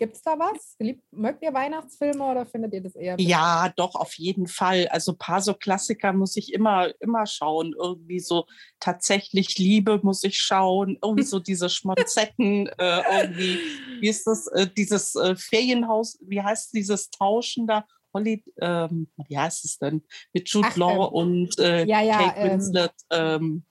[0.00, 0.76] Gibt es da was?
[0.78, 3.20] Lieb mögt ihr Weihnachtsfilme oder findet ihr das eher?
[3.20, 4.88] Ja, doch, auf jeden Fall.
[4.88, 7.74] Also ein paar so Klassiker muss ich immer, immer schauen.
[7.78, 8.46] Irgendwie so
[8.80, 10.98] tatsächlich Liebe muss ich schauen.
[11.04, 13.58] Irgendwie so diese Schmonzetten, äh, irgendwie,
[14.00, 17.84] wie ist das, äh, dieses äh, Ferienhaus, wie heißt dieses Tauschen da?
[18.14, 20.02] Holly, ähm, wie heißt es denn?
[20.32, 22.92] Mit Jude Ach, Law ähm, und äh, ja, ja, Kate ähm, Winslet.
[23.10, 23.64] Ähm,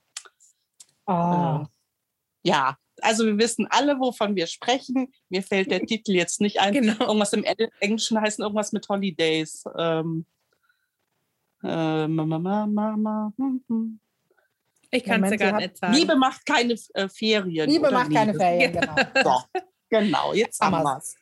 [1.09, 1.65] Oh, äh,
[2.43, 5.11] ja, also wir wissen alle, wovon wir sprechen.
[5.29, 6.73] Mir fällt der Titel jetzt nicht ein.
[6.73, 6.99] Genau.
[6.99, 9.63] Irgendwas im Eng- Englischen heißt irgendwas mit Holidays.
[9.77, 10.25] Ähm,
[11.63, 13.99] äh, Mama, Mama, Mama, hm, hm.
[14.91, 15.93] Ich kann es sie gar nicht sagen.
[15.93, 17.69] Liebe macht keine äh, Ferien.
[17.69, 18.43] Liebe macht keine Liebe?
[18.43, 18.95] Ferien, genau.
[19.23, 21.15] So, genau, jetzt haben wir es.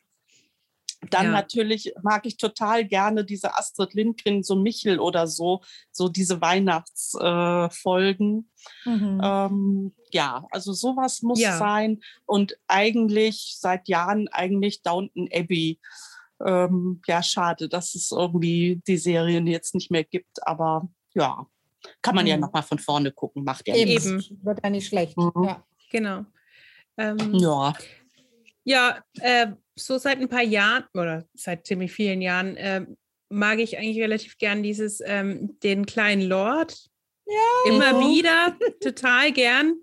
[1.10, 1.30] Dann Ja.
[1.30, 5.60] natürlich mag ich total gerne diese Astrid Lindgren, so Michel oder so,
[5.92, 8.50] so diese Weihnachtsfolgen.
[8.84, 8.88] Äh.
[8.90, 9.20] Mhm.
[9.22, 11.56] Ähm, ja, also sowas muss Ja.
[11.56, 12.00] sein.
[12.26, 15.78] Und eigentlich seit Jahren eigentlich Downton Abbey.
[16.44, 20.46] Ähm, ja, schade, dass es irgendwie die Serien jetzt nicht mehr gibt.
[20.46, 21.46] Aber ja,
[22.02, 22.42] kann man ja Mhm.
[22.42, 23.44] noch mal von vorne gucken.
[23.44, 23.90] Macht ja Eben.
[23.90, 24.30] nichts.
[24.42, 25.16] Wird ja nicht schlecht.
[25.16, 25.32] Mhm.
[25.44, 25.62] Ja.
[25.90, 26.24] Genau.
[26.96, 27.72] Ähm, Ja,
[28.64, 29.48] Ja, äh,
[29.78, 32.96] so seit ein paar Jahren oder seit ziemlich vielen Jahren ähm,
[33.30, 36.76] mag ich eigentlich relativ gern dieses, ähm, den kleinen Lord.
[37.26, 37.72] Ja.
[37.72, 39.74] Immer wieder, total gern.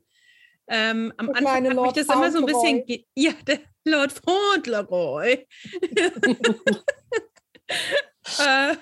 [0.67, 2.83] Ähm, am Der Anfang hat mich das immer so ein bisschen,
[3.15, 5.45] ja, der Lord Fauntleroy.
[8.39, 8.75] äh,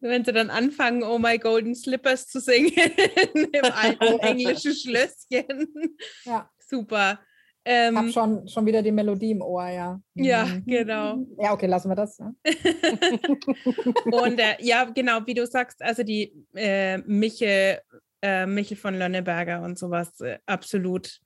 [0.00, 2.72] wenn sie dann anfangen, Oh My Golden Slippers zu singen
[3.34, 5.96] im alten englischen Schlösschen.
[6.24, 6.50] Ja.
[6.58, 7.20] Super.
[7.64, 10.00] Ich Ähm, habe schon, schon wieder die Melodie im Ohr, ja.
[10.14, 10.64] Ja, Mhm.
[10.66, 11.24] genau.
[11.38, 12.18] Ja, okay, lassen wir das.
[12.18, 12.34] Ne?
[14.04, 17.78] Und äh, ja, genau, wie du sagst, also die äh, Michel,
[18.20, 21.20] äh, Michel von Lönneberger und sowas, äh, absolut.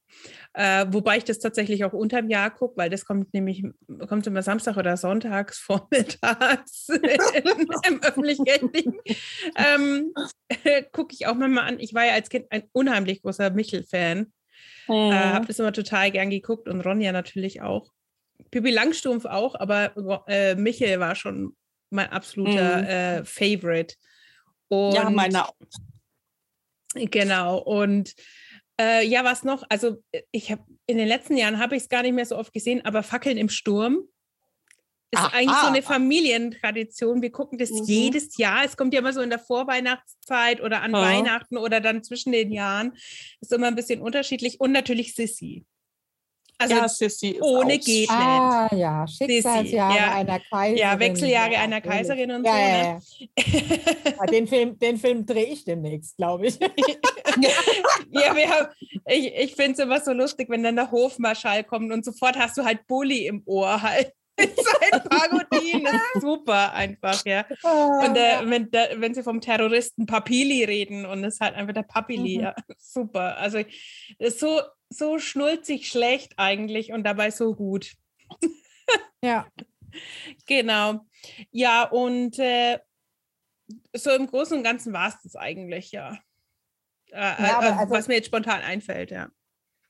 [0.55, 3.63] Äh, wobei ich das tatsächlich auch unterm Jahr gucke, weil das kommt nämlich,
[4.09, 6.89] kommt immer Samstag oder sonntags vormittags
[7.89, 8.95] im öffentlich-rechtlichen.
[9.57, 10.13] Ähm,
[10.93, 11.81] gucke ich auch manchmal an.
[11.81, 14.33] Ich war ja als Kind ein unheimlich großer Michel-Fan.
[14.89, 15.33] Äh, Mhm.
[15.33, 17.91] habe das immer total gern geguckt und Ronja natürlich auch.
[18.51, 19.93] Pippi Langstrumpf auch, aber
[20.29, 21.57] äh, Michel war schon
[21.91, 22.85] mein absoluter Mhm.
[22.85, 23.95] äh, Favorite.
[24.69, 25.55] Und, ja, meine auch.
[26.95, 27.59] Genau.
[27.59, 28.15] Und
[28.81, 29.65] äh, ja, was noch?
[29.69, 32.53] Also ich habe in den letzten Jahren habe ich es gar nicht mehr so oft
[32.53, 34.09] gesehen, aber Fackeln im Sturm
[35.13, 35.31] Ist Aha.
[35.35, 37.23] eigentlich so eine Familientradition.
[37.23, 37.85] Wir gucken das Mhm.
[37.85, 38.65] jedes Jahr.
[38.65, 41.01] Es kommt ja immer so in der Vorweihnachtszeit oder an Ja.
[41.01, 42.93] Weihnachten oder dann zwischen den Jahren.
[43.41, 44.61] Ist immer ein bisschen unterschiedlich.
[44.61, 45.65] Und natürlich Sissy.
[46.59, 50.15] Also ja, Sissy ist ohne auch geht Ah, ja, Schicksalsjahre ja.
[50.15, 50.77] einer Kaiserin.
[50.79, 51.81] ja, Wechseljahre Ja, einer.
[51.83, 52.59] Kaiserin und Ja, so.
[52.59, 53.01] ja, Ne?
[53.37, 54.13] ja.
[54.19, 56.59] Ja, Den Film, den Film drehe ich demnächst, glaube ich.
[58.11, 58.69] Ja, wir haben,
[59.09, 62.57] ich, ich finde es immer so lustig, wenn dann der Hofmarschall kommt und sofort hast
[62.57, 64.13] du halt Bulli im Ohr halt.
[64.39, 67.47] Sein Pagodin, das ist super einfach, ja.
[67.63, 71.73] Und äh, wenn, der, wenn sie vom Terroristen Papili reden und es ist halt einfach
[71.75, 72.43] der Papili, Mhm.
[72.45, 73.39] ja, super.
[73.39, 73.61] Also
[74.29, 77.95] so, so schnulzig schlecht eigentlich und dabei so gut.
[79.23, 79.47] ja.
[80.47, 81.01] Genau.
[81.51, 82.79] Ja, und äh,
[83.95, 86.19] so im Großen und Ganzen war es das eigentlich, ja.
[87.11, 89.29] Äh, Ja, äh, also- was mir jetzt spontan einfällt, ja.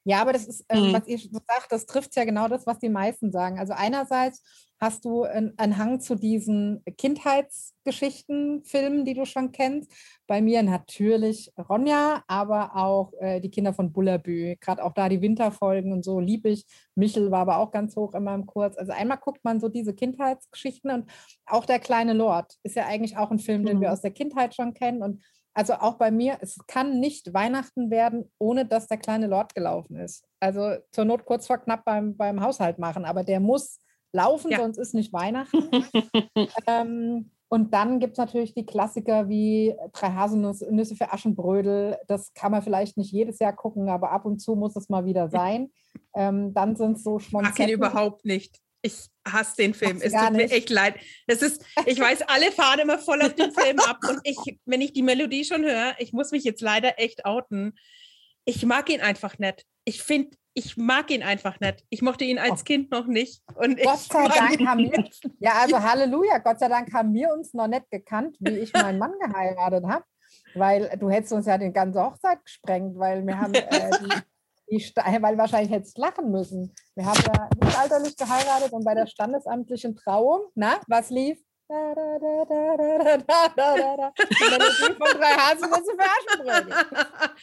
[0.08, 0.92] Ja, aber das ist, ähm, Mhm.
[0.92, 3.58] was ihr so sagt, das trifft ja genau das, was die meisten sagen.
[3.58, 4.40] Also einerseits
[4.78, 9.90] hast du einen, Hang zu diesen Kindheitsgeschichten, Filmen, die du schon kennst.
[10.28, 14.56] Bei mir natürlich Ronja, aber auch äh, die Kinder von Bullabü.
[14.60, 16.66] Gerade auch da die Winterfolgen und so lieb ich.
[16.94, 18.76] Michel war aber auch ganz hoch in meinem Kurs.
[18.76, 21.10] Also einmal guckt man so diese Kindheitsgeschichten und
[21.46, 23.92] auch der kleine Lord ist ja eigentlich auch ein Film, den wir Mhm.
[23.94, 25.22] aus der Kindheit schon kennen und
[25.56, 29.96] also auch bei mir, es kann nicht Weihnachten werden, ohne dass der kleine Lord gelaufen
[29.96, 30.24] ist.
[30.38, 33.78] Also zur Not kurz vor knapp beim, beim Haushalt machen, aber der muss
[34.12, 34.58] laufen, Ja.
[34.58, 35.70] sonst ist nicht Weihnachten.
[36.66, 41.96] ähm, und dann gibt es natürlich die Klassiker wie Drei Haselnüsse Nüsse für Aschenbrödel.
[42.06, 45.04] Das kann man vielleicht nicht jedes Jahr gucken, aber ab und zu muss es mal
[45.06, 45.70] wieder sein.
[46.14, 47.72] Ähm, dann sind es so mag ihn Schmonzetten.
[47.72, 48.60] überhaupt nicht.
[48.82, 50.00] Ich hasse den Film.
[50.00, 50.94] Es tut mir echt leid.
[51.26, 54.80] Das ist, ich weiß, alle fahren immer voll auf den Film ab und ich, wenn
[54.80, 57.76] ich die Melodie schon höre, ich muss mich jetzt leider echt outen.
[58.44, 59.64] Ich mag ihn einfach nicht.
[59.84, 61.84] Ich finde, ich mag ihn einfach nicht.
[61.90, 62.64] Ich mochte ihn als Oh.
[62.64, 63.42] Kind noch nicht.
[63.56, 65.04] Und Gott sei Dank haben wir,
[65.38, 68.98] ja, also Halleluja, Gott sei Dank haben wir uns noch nicht gekannt, wie ich meinen
[68.98, 70.04] Mann geheiratet habe,
[70.54, 74.14] weil du hättest uns ja die ganze Hochzeit gesprengt, weil wir haben äh, die,
[75.22, 76.74] weil wahrscheinlich hättest du lachen müssen.
[76.94, 81.38] Wir haben ja mittelalterlich geheiratet und bei der standesamtlichen Trauung, na, was lief?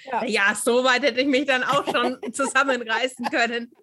[0.05, 0.23] Ja.
[0.25, 3.73] ja, so weit hätte ich mich dann auch schon zusammenreißen können.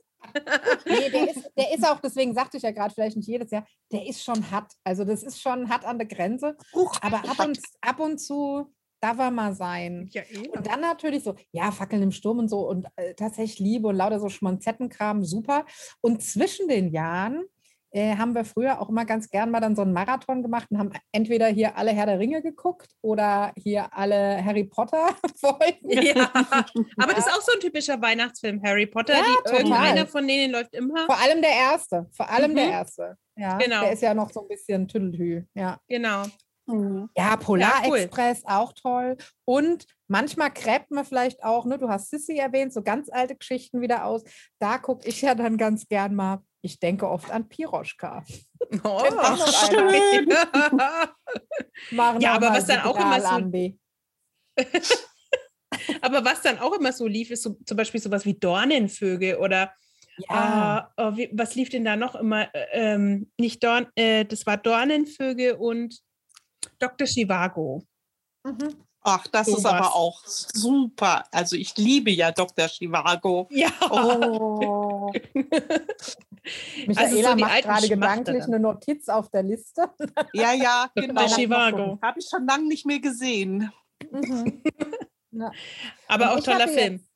[0.86, 3.66] nee, der ist, der ist auch, deswegen sagte ich ja gerade, vielleicht nicht jedes Jahr,
[3.92, 4.72] der ist schon hart.
[4.84, 6.56] Also das ist schon hart an der Grenze.
[7.02, 10.08] Aber ab und, ab und zu darf er mal sein.
[10.12, 10.48] Ja, eh.
[10.48, 13.96] Und dann natürlich so, ja, Fackeln im Sturm und so und äh, tatsächlich Liebe und
[13.96, 15.64] lauter so Schmonzettenkram, super.
[16.00, 17.44] Und zwischen den Jahren
[17.92, 20.78] äh, haben wir früher auch immer ganz gern mal dann so einen Marathon gemacht und
[20.78, 25.08] haben entweder hier alle Herr der Ringe geguckt oder hier alle Harry Potter
[25.40, 25.90] Folgen.
[25.90, 26.30] Ja,
[26.98, 29.14] aber das ist auch so ein typischer Weihnachtsfilm, Harry Potter.
[29.14, 29.58] Ja, die, total.
[29.58, 31.06] irgendeiner von denen läuft immer.
[31.06, 32.70] Vor allem der erste, vor allem der Mhm.
[32.72, 33.16] erste.
[33.36, 33.80] Ja, Genau.
[33.80, 35.42] Der ist ja noch so ein bisschen Tüdelhü.
[35.54, 35.80] Ja.
[35.88, 36.22] Genau.
[36.66, 37.10] Mhm.
[37.16, 37.44] Ja, Ja, cool.
[37.44, 39.16] Polarexpress, auch toll.
[39.44, 43.80] Und manchmal gräbt man vielleicht auch, ne, du hast Sissy erwähnt, so ganz alte Geschichten
[43.80, 44.22] wieder aus.
[44.58, 48.24] Da gucke ich ja dann ganz gern mal, ich denke oft an Piroschka.
[48.84, 49.00] Oh,
[49.46, 50.28] schön.
[52.20, 53.72] Ja, aber was dann auch immer so-.
[56.02, 59.72] Aber was dann auch immer so lief, ist so, zum Beispiel sowas wie Dornenvögel oder
[60.28, 62.54] Ja, äh, oh, wie, was lief denn da noch immer?
[62.54, 65.98] Äh, ähm, nicht Dorn, äh, das war Dornenvögel und
[66.80, 67.06] Dr.
[67.06, 67.82] Chivago.
[68.44, 68.74] mhm.
[69.02, 69.72] Ach, das ist Sowas.
[69.72, 71.24] aber auch super.
[71.32, 72.68] Also ich liebe ja Dr.
[72.68, 73.48] Chivago.
[73.50, 75.10] Ja, Oh.
[76.86, 79.88] Michaela Also so macht gerade gedanklich eine Notiz auf der Liste.
[80.34, 81.08] Ja, ja, Dr.
[81.08, 81.26] genau.
[81.28, 81.98] Chivago.
[82.02, 83.70] Habe ich schon lange nicht mehr gesehen.
[84.10, 84.62] Mhm.
[85.32, 85.52] Ja.
[86.08, 86.92] Aber Und auch toller hatte Film.
[86.94, 87.10] Jetzt,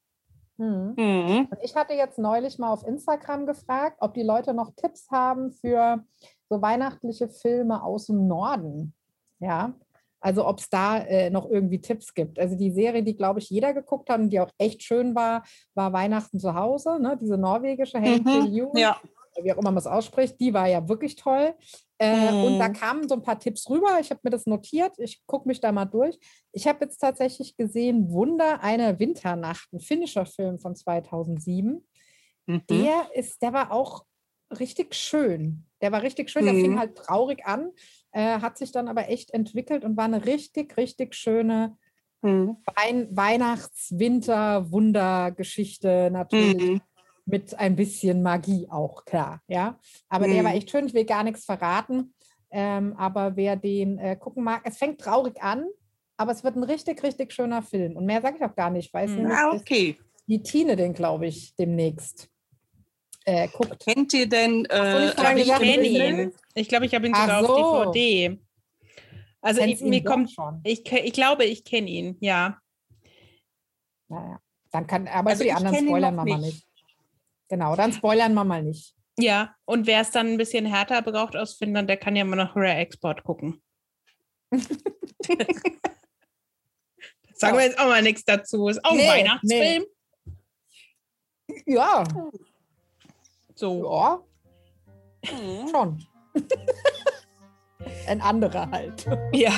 [0.57, 0.95] Mhm.
[0.97, 1.49] Mhm.
[1.65, 6.05] Ich hatte jetzt neulich mal auf Instagram gefragt, ob die Leute noch Tipps haben für
[6.49, 8.95] so weihnachtliche Filme aus dem Norden.
[9.45, 9.75] Ja,
[10.21, 12.39] also ob es da äh, noch irgendwie Tipps gibt.
[12.39, 15.45] Also die Serie, die, glaube ich, jeder geguckt hat und die auch echt schön war,
[15.75, 17.19] war Weihnachten zu Hause, ne?
[17.21, 18.71] diese norwegische Hank Mhm.
[18.75, 18.99] Ja.
[19.43, 21.55] wie auch immer man es ausspricht, die war ja wirklich toll.
[21.99, 22.73] Äh, Und da Mhm.
[22.73, 23.99] kamen so ein paar Tipps rüber.
[24.01, 24.93] Ich habe mir das notiert.
[24.99, 26.19] Ich gucke mich da mal durch.
[26.53, 31.87] Ich habe jetzt tatsächlich gesehen, Wunder einer Winternacht, ein finnischer Film von 2007.
[32.47, 32.63] Mhm.
[32.71, 34.05] Der ist, der war auch
[34.59, 35.67] richtig schön.
[35.83, 36.45] Der war richtig schön.
[36.47, 36.79] Der fing Mhm.
[36.79, 37.71] halt traurig an,
[38.15, 41.77] äh, hat sich dann aber echt entwickelt und war eine richtig, richtig schöne
[42.23, 42.57] Mhm.
[42.75, 46.81] Wein Weihnachts-Winter-Wunder-Geschichte natürlich Mhm.
[47.27, 49.43] mit ein bisschen Magie auch, klar.
[49.47, 50.57] Ja, aber der war Mhm.
[50.57, 50.87] echt schön.
[50.87, 52.15] Ich will gar nichts verraten.
[52.51, 55.67] Ähm, aber wer den äh, gucken mag, es fängt traurig an,
[56.17, 57.97] aber es wird ein richtig, richtig schöner Film.
[57.97, 58.87] Und mehr sage ich auch gar nicht.
[58.87, 59.17] Ich weiß Mhm.
[59.19, 59.97] nämlich, Ah, okay.
[60.29, 62.31] die Tine den, glaube ich, demnächst
[63.25, 63.85] äh, guckt.
[63.85, 64.67] Kennt ihr denn?
[64.71, 66.33] Ach so, Äh, ich Ich glaube, ich gesagt, kenne ihn.
[66.55, 67.49] Ich glaube, ich habe ihn sogar so.
[67.57, 68.39] auf DVD.
[69.41, 70.61] Also ich, mir kommt, schon.
[70.65, 72.59] ich, ich glaube, ich kenne ihn, ja.
[74.09, 74.41] Naja.
[74.71, 76.67] Dann kann, aber Also für die anderen spoilern wir mal nicht.
[77.49, 78.95] Genau, dann spoilern wir mal nicht.
[79.19, 82.37] Ja, und wer es dann ein bisschen härter braucht aus Finnland, der kann ja mal
[82.37, 83.63] noch Rare Export gucken.
[87.35, 88.69] Sagen wir jetzt auch mal nichts dazu.
[88.69, 89.85] Ist auch ein Nee, Weihnachtsfilm.
[91.67, 92.05] Ja,
[93.55, 93.91] So.
[93.91, 94.21] ja,
[95.31, 95.69] Mhm.
[95.71, 96.05] schon.
[98.07, 99.07] Ein anderer halt.
[99.33, 99.53] Ja.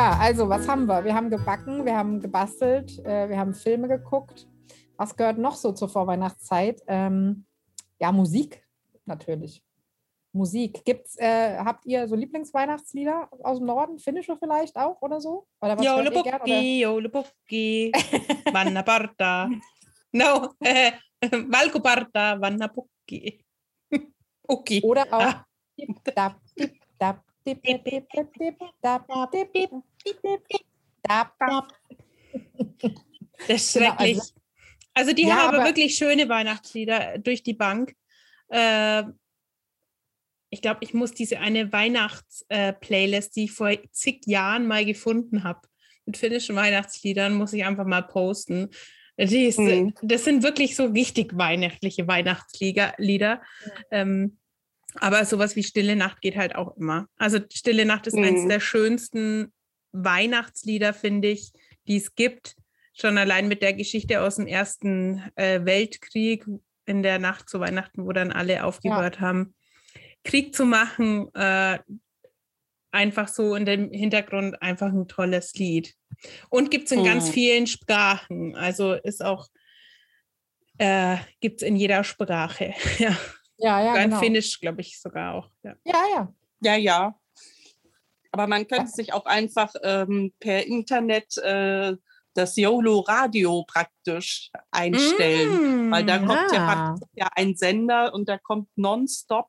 [0.00, 1.04] Ja, also was haben wir?
[1.04, 4.48] Wir haben gebacken, wir haben gebastelt, äh, wir haben Filme geguckt.
[4.96, 6.80] Was gehört noch so zur Vorweihnachtszeit?
[6.86, 7.44] Ähm,
[7.98, 8.66] ja, Musik
[9.04, 9.62] natürlich.
[10.32, 10.86] Musik.
[10.86, 13.98] Gibt's, äh, habt ihr so Lieblingsweihnachtslieder aus dem Norden?
[13.98, 15.46] Finnische vielleicht auch oder so?
[15.60, 16.12] Oder was gern, oder?
[16.14, 17.92] Joulupukki, joulupukki,
[18.54, 19.50] vanna parta.
[20.12, 23.44] No, äh, valkoparta, vanna pukki.
[24.48, 24.80] Ukki.
[24.82, 25.44] Oder auch
[26.16, 26.36] Ah.
[27.50, 29.70] Dip, dap, dip, dap, dip, dip, dip, dip, dip, dap, dip, dip,
[30.04, 30.66] dip, dip, dip,
[31.02, 31.72] dap, dap.
[33.48, 34.18] Das ist Genau, schrecklich.
[34.18, 34.32] also-
[34.94, 37.94] Also, die Ja, haben aber wirklich schöne Weihnachtslieder durch die Bank.
[38.48, 39.04] Äh,
[40.50, 45.60] ich glaube, ich muss diese eine Weihnachts-Playlist, die ich vor zig Jahren mal gefunden habe,
[46.06, 48.68] mit finnischen Weihnachtsliedern, muss ich einfach mal posten.
[49.16, 49.94] Ist, Mhm.
[50.02, 52.94] Das sind wirklich so richtig weihnachtliche Weihnachtslieder.
[52.98, 53.42] Lieder.
[53.90, 54.38] Ähm,
[54.96, 57.06] aber sowas wie Stille Nacht geht halt auch immer.
[57.16, 58.48] Also Stille Nacht ist eines Mhm.
[58.48, 59.52] der schönsten
[59.92, 61.52] Weihnachtslieder, finde ich,
[61.86, 62.56] die es gibt.
[62.94, 66.44] Schon allein mit der Geschichte aus dem Ersten äh, Weltkrieg
[66.86, 69.54] in der Nacht zu Weihnachten, wo dann alle aufgehört haben,
[70.24, 71.32] Krieg zu machen.
[71.34, 71.78] Äh,
[72.92, 75.94] einfach so in dem Hintergrund einfach ein tolles Lied.
[76.48, 77.32] Und gibt es in ganz Mhm.
[77.32, 78.56] vielen Sprachen.
[78.56, 79.46] Also ist auch,
[80.78, 82.74] äh, gibt es in jeder Sprache.
[82.98, 83.16] ja,
[83.60, 84.18] Ja, ja, sogar genau.
[84.20, 85.48] Finnisch, glaube ich, sogar auch.
[85.62, 85.74] Ja.
[85.84, 86.34] Ja, ja.
[86.62, 87.14] Ja, ja.
[88.32, 91.96] Aber man könnte sich auch einfach ähm, per Internet äh,
[92.34, 95.90] das YOLO-Radio praktisch einstellen.
[95.90, 96.74] Weil da Mm, kommt ja, Ah.
[96.92, 99.48] praktisch ja ein Sender und da kommt nonstop,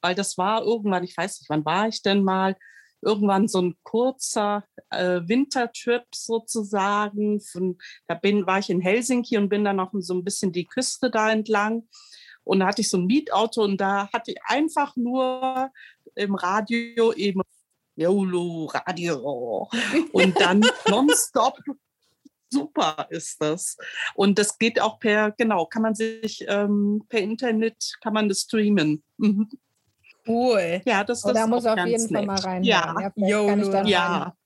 [0.00, 2.56] weil das war irgendwann, ich weiß nicht, wann war ich denn mal,
[3.02, 7.40] irgendwann so ein kurzer äh, Wintertrip sozusagen.
[7.40, 10.66] Von, da bin, war ich in Helsinki und bin dann noch so ein bisschen die
[10.66, 11.88] Küste da entlang.
[12.44, 15.70] Und da hatte ich so ein Mietauto und da hatte ich einfach nur
[16.14, 17.42] im Radio eben
[17.96, 19.68] YOLO Radio
[20.12, 21.58] und dann nonstop.
[22.50, 23.76] Super ist das.
[24.14, 28.40] Und das geht auch per, genau, kann man sich ähm, per Internet, kann man das
[28.42, 29.02] streamen.
[29.16, 29.48] Mhm.
[30.26, 30.82] Cool.
[30.84, 32.26] Ja, das, Oh, das da ist muss auf jeden Fall nett.
[32.26, 32.62] mal rein.
[32.62, 34.36] Ja, vielleicht kann ich dann ja.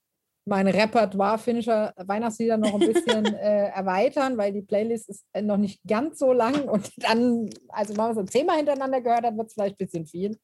[0.47, 5.57] Mein Repertoire finnischer Weihnachtslieder noch ein bisschen äh, erweitern, weil die Playlist ist äh, noch
[5.57, 9.47] nicht ganz so lang und dann, also wenn man so zehnmal hintereinander gehört hat, wird
[9.47, 10.39] es vielleicht ein bisschen viel.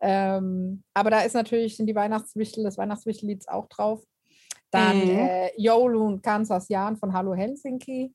[0.00, 4.02] Ähm, aber da ist natürlich sind die Weihnachtswichtel, das Weihnachtswichtellied auch drauf.
[4.70, 5.08] Dann Mhm.
[5.08, 8.12] äh, Joulun Kansas Jan von Hallo Helsinki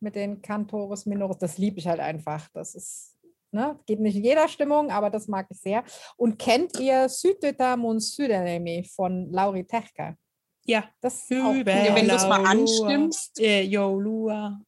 [0.00, 1.38] mit den Cantores Minores.
[1.38, 2.48] Das liebe ich halt einfach.
[2.52, 3.16] Das ist,
[3.50, 5.84] ne, geht nicht in jeder Stimmung, aber das mag ich sehr.
[6.18, 10.16] Und kennt ihr Südöta mun Südänemi von Lauri Techka?
[10.66, 10.84] Ja.
[11.00, 13.40] Das ist auch Ja, wenn du es mal anstimmst.
[13.40, 14.60] Äh, Yo, Lua.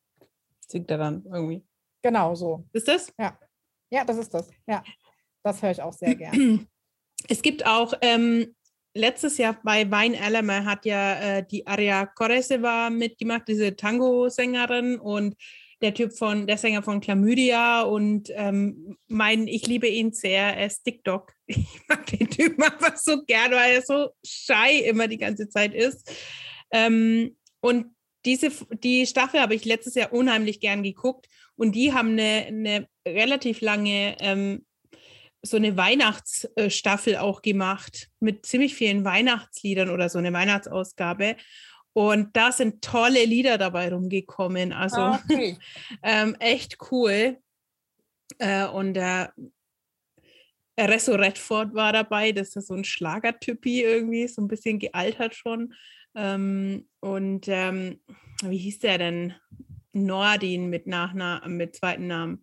[0.67, 1.65] Singt er dann irgendwie.
[2.03, 2.65] Genau so.
[2.73, 3.13] Ist das?
[3.91, 4.51] Ja, das ist das.
[4.67, 4.83] Ja,
[5.43, 6.69] das höre ich auch sehr gern.
[7.29, 8.55] Es gibt auch ähm,
[8.95, 15.35] letztes Jahr bei Wein Alama hat ja äh, die Aria Koreseva mitgemacht, diese Tango-Sängerin und
[15.81, 20.67] der Typ von, der Sänger von Chlamydia und ähm, mein, ich liebe ihn sehr, er
[20.67, 21.33] ist TikTok.
[21.49, 25.75] Ich mag den Typen einfach so gern, weil er so shy immer die ganze Zeit
[25.75, 26.11] ist.
[26.71, 27.87] Ähm, und
[28.25, 28.51] diese,
[28.83, 31.27] die Staffel habe ich letztes Jahr unheimlich gern geguckt
[31.57, 34.65] und die haben eine, eine relativ lange ähm,
[35.43, 41.37] so eine Weihnachtsstaffel auch gemacht mit ziemlich vielen Weihnachtsliedern oder so eine Weihnachtsausgabe.
[41.93, 44.73] Und da sind tolle Lieder dabei rumgekommen.
[44.73, 45.57] Also Ah, okay.
[46.03, 47.39] ähm, echt cool.
[48.39, 49.33] Äh, und der
[50.87, 55.75] Resso Redford war dabei, das ist so ein Schlagertypi irgendwie, so ein bisschen gealtert schon.
[56.15, 58.01] Ähm, und ähm,
[58.43, 59.35] wie hieß der denn?
[59.93, 62.43] Nordin mit Nachnamen, mit zweiten Namen.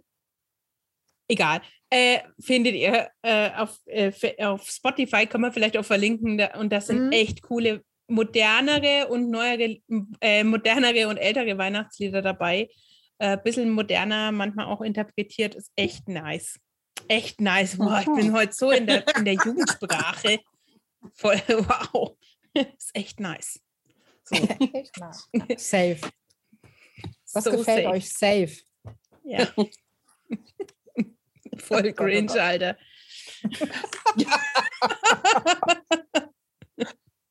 [1.27, 1.61] Egal.
[1.89, 4.11] Äh, findet ihr äh, auf, äh,
[4.43, 6.38] auf Spotify, kann man vielleicht auch verlinken.
[6.38, 7.11] Da, und das sind Mhm.
[7.11, 9.77] echt coole modernere und neuere,
[10.21, 12.69] äh, modernere und ältere Weihnachtslieder dabei.
[13.17, 16.59] Ein äh, bisschen moderner, manchmal auch interpretiert, ist echt nice.
[17.08, 17.78] Echt nice.
[17.78, 20.39] Boah, ich bin heute so in der, in der Jugendsprache.
[21.14, 22.18] Voll, wow.
[22.53, 23.60] Ist echt nice.
[24.24, 24.36] So.
[24.74, 25.28] echt nice.
[25.58, 25.99] Safe.
[27.34, 27.95] Was so gefällt safe.
[27.95, 28.10] euch?
[28.10, 28.58] Safe.
[29.24, 29.47] Ja.
[31.58, 32.78] Voll cringe, Alter.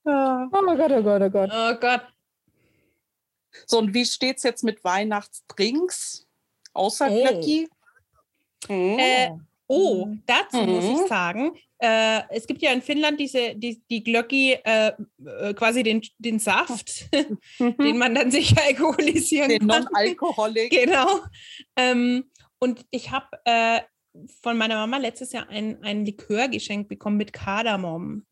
[0.05, 1.51] oh Gott, oh Gott, oh Gott.
[1.53, 2.03] Oh Gott.
[3.67, 6.27] So, und wie steht es jetzt mit Weihnachtsdrinks?
[6.73, 7.23] Außer oh.
[7.23, 7.69] Glöcki?
[8.69, 8.99] Mm.
[8.99, 9.31] Äh,
[9.67, 10.23] oh, mhm.
[10.27, 10.71] dazu mm.
[10.71, 11.07] muss ich mhm.
[11.09, 14.93] sagen, äh, es gibt ja in Finnland diese, die, die Glöcki, äh,
[15.27, 17.13] äh quasi den, den Saft,
[17.59, 19.69] den man dann sicher alkoholisieren den kann.
[19.69, 20.71] Den Non-Alkoholik.
[20.85, 21.21] genau.
[21.77, 22.25] Ähm,
[22.59, 23.81] und ich habe äh,
[24.43, 28.25] von meiner Mama letztes Jahr ein, ein Likör geschenkt bekommen mit Kardamom.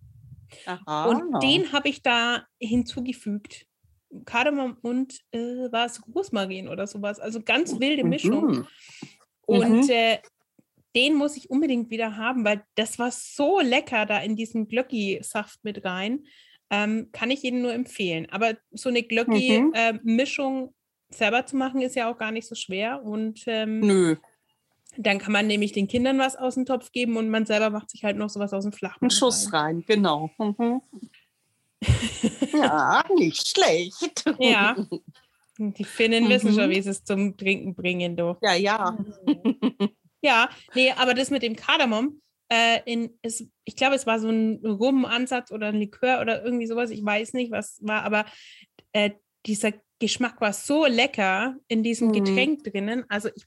[0.67, 1.07] Aha.
[1.07, 3.67] Und den habe ich da hinzugefügt.
[4.25, 7.19] Kardamom und äh, war es Rosmarin oder sowas.
[7.19, 8.47] Also ganz wilde Mischung.
[8.47, 8.67] Mhm.
[9.47, 9.91] Und mhm.
[9.91, 10.19] äh,
[10.95, 15.65] den muss ich unbedingt wieder haben, weil das war so lecker da in diesen Glöcki-Saft
[15.65, 16.25] mit rein.
[16.71, 18.27] Ähm, kann ich Ihnen nur empfehlen.
[18.31, 20.69] Aber so eine Glöcki-Mischung mhm.
[20.69, 23.03] äh, selber zu machen, ist ja auch gar nicht so schwer.
[23.05, 24.17] Und ähm, Nö.
[24.99, 27.91] Dann kann man nämlich den Kindern was aus dem Topf geben und man selber macht
[27.91, 29.09] sich halt noch sowas aus dem Flachmann.
[29.09, 30.31] Ein Schuss rein, rein genau.
[30.39, 30.83] Mhm.
[32.53, 34.25] ja, nicht schlecht.
[34.39, 34.77] Ja.
[35.59, 36.29] Die Finnen mhm.
[36.29, 38.37] wissen schon, wie sie es zum Trinken bringen, du.
[38.43, 38.99] Ja, ja.
[40.23, 44.29] ja, nee, aber das mit dem Kardamom, äh, in, ist, ich glaube, es war so
[44.29, 48.25] ein Rum-Ansatz oder ein Likör oder irgendwie sowas, ich weiß nicht, was war, aber
[48.93, 49.11] äh,
[49.47, 52.13] dieser Geschmack war so lecker in diesem mhm.
[52.13, 53.05] Getränk drinnen.
[53.09, 53.47] Also ich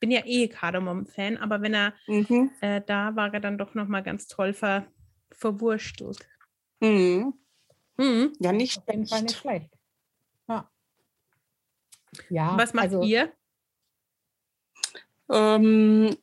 [0.00, 2.50] bin ja eh Kardamom-Fan, aber wenn er mhm.
[2.60, 4.86] äh, da war, er dann doch nochmal ganz toll ver,
[5.30, 6.28] verwurstelt.
[6.80, 7.34] Mhm.
[7.96, 8.32] Mhm.
[8.38, 9.70] Ja, nicht, Auf jeden Fall nicht schlecht.
[10.48, 10.70] Ja.
[12.28, 13.32] ja Was macht also, ihr?
[15.30, 16.16] Ähm,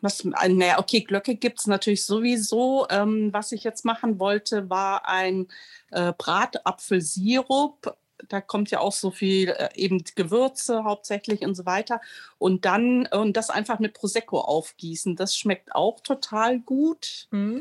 [0.00, 2.86] was, naja, okay, Glöcke gibt es natürlich sowieso.
[2.90, 5.46] Ähm, was ich jetzt machen wollte, war ein
[5.90, 7.96] äh, Bratapfelsirup
[8.28, 12.00] da kommt ja auch so viel äh, eben Gewürze hauptsächlich und so weiter.
[12.38, 15.16] Und dann und das einfach mit Prosecco aufgießen.
[15.16, 17.28] Das schmeckt auch total gut.
[17.30, 17.60] Mm.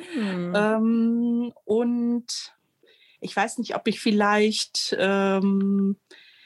[0.56, 2.54] Ähm, und
[3.20, 5.98] ich weiß nicht, ob ich vielleicht ähm,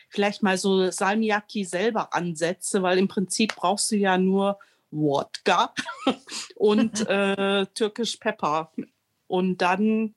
[0.10, 4.60] vielleicht mal so Salmiakki selber ansetze, weil im Prinzip brauchst du ja nur
[4.92, 5.74] Wodka
[6.56, 8.72] und äh, türkisch Pepper.
[9.28, 10.16] Und dann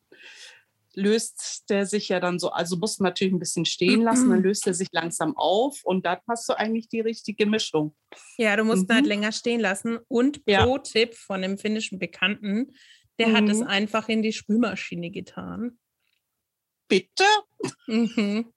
[0.94, 4.42] löst der sich ja dann so, also musst du natürlich ein bisschen stehen lassen, dann
[4.42, 7.94] löst er sich langsam auf und dann hast du eigentlich die richtige Mischung.
[8.36, 8.90] Ja, du musst mhm.
[8.90, 9.08] ihn halt mhm.
[9.08, 9.98] länger stehen lassen.
[10.08, 12.74] Und Pro-Tipp von einem finnischen Bekannten,
[13.18, 13.36] der mhm.
[13.36, 13.66] hat es mhm.
[13.66, 15.78] einfach in die Spülmaschine getan.
[16.88, 17.24] Bitte?
[17.86, 18.52] Mhm.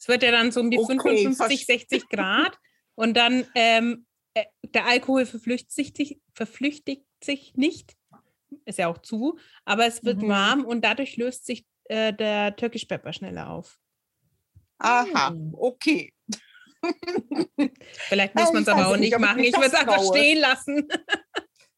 [0.00, 2.58] Es wird ja dann so um die okay, 55, 60 Grad
[2.94, 7.96] und dann ähm, äh, der Alkohol verflüchtigt sich, verflüchtigt sich nicht
[8.64, 10.28] ist ja auch zu, aber es wird mhm.
[10.28, 13.78] warm und dadurch löst sich äh, der Turkish Pepper schneller auf.
[14.78, 15.54] Aha, hm.
[15.58, 16.12] okay.
[18.08, 19.40] Vielleicht muss man es aber auch nicht machen.
[19.40, 20.88] Ich würde es einfach stehen lassen.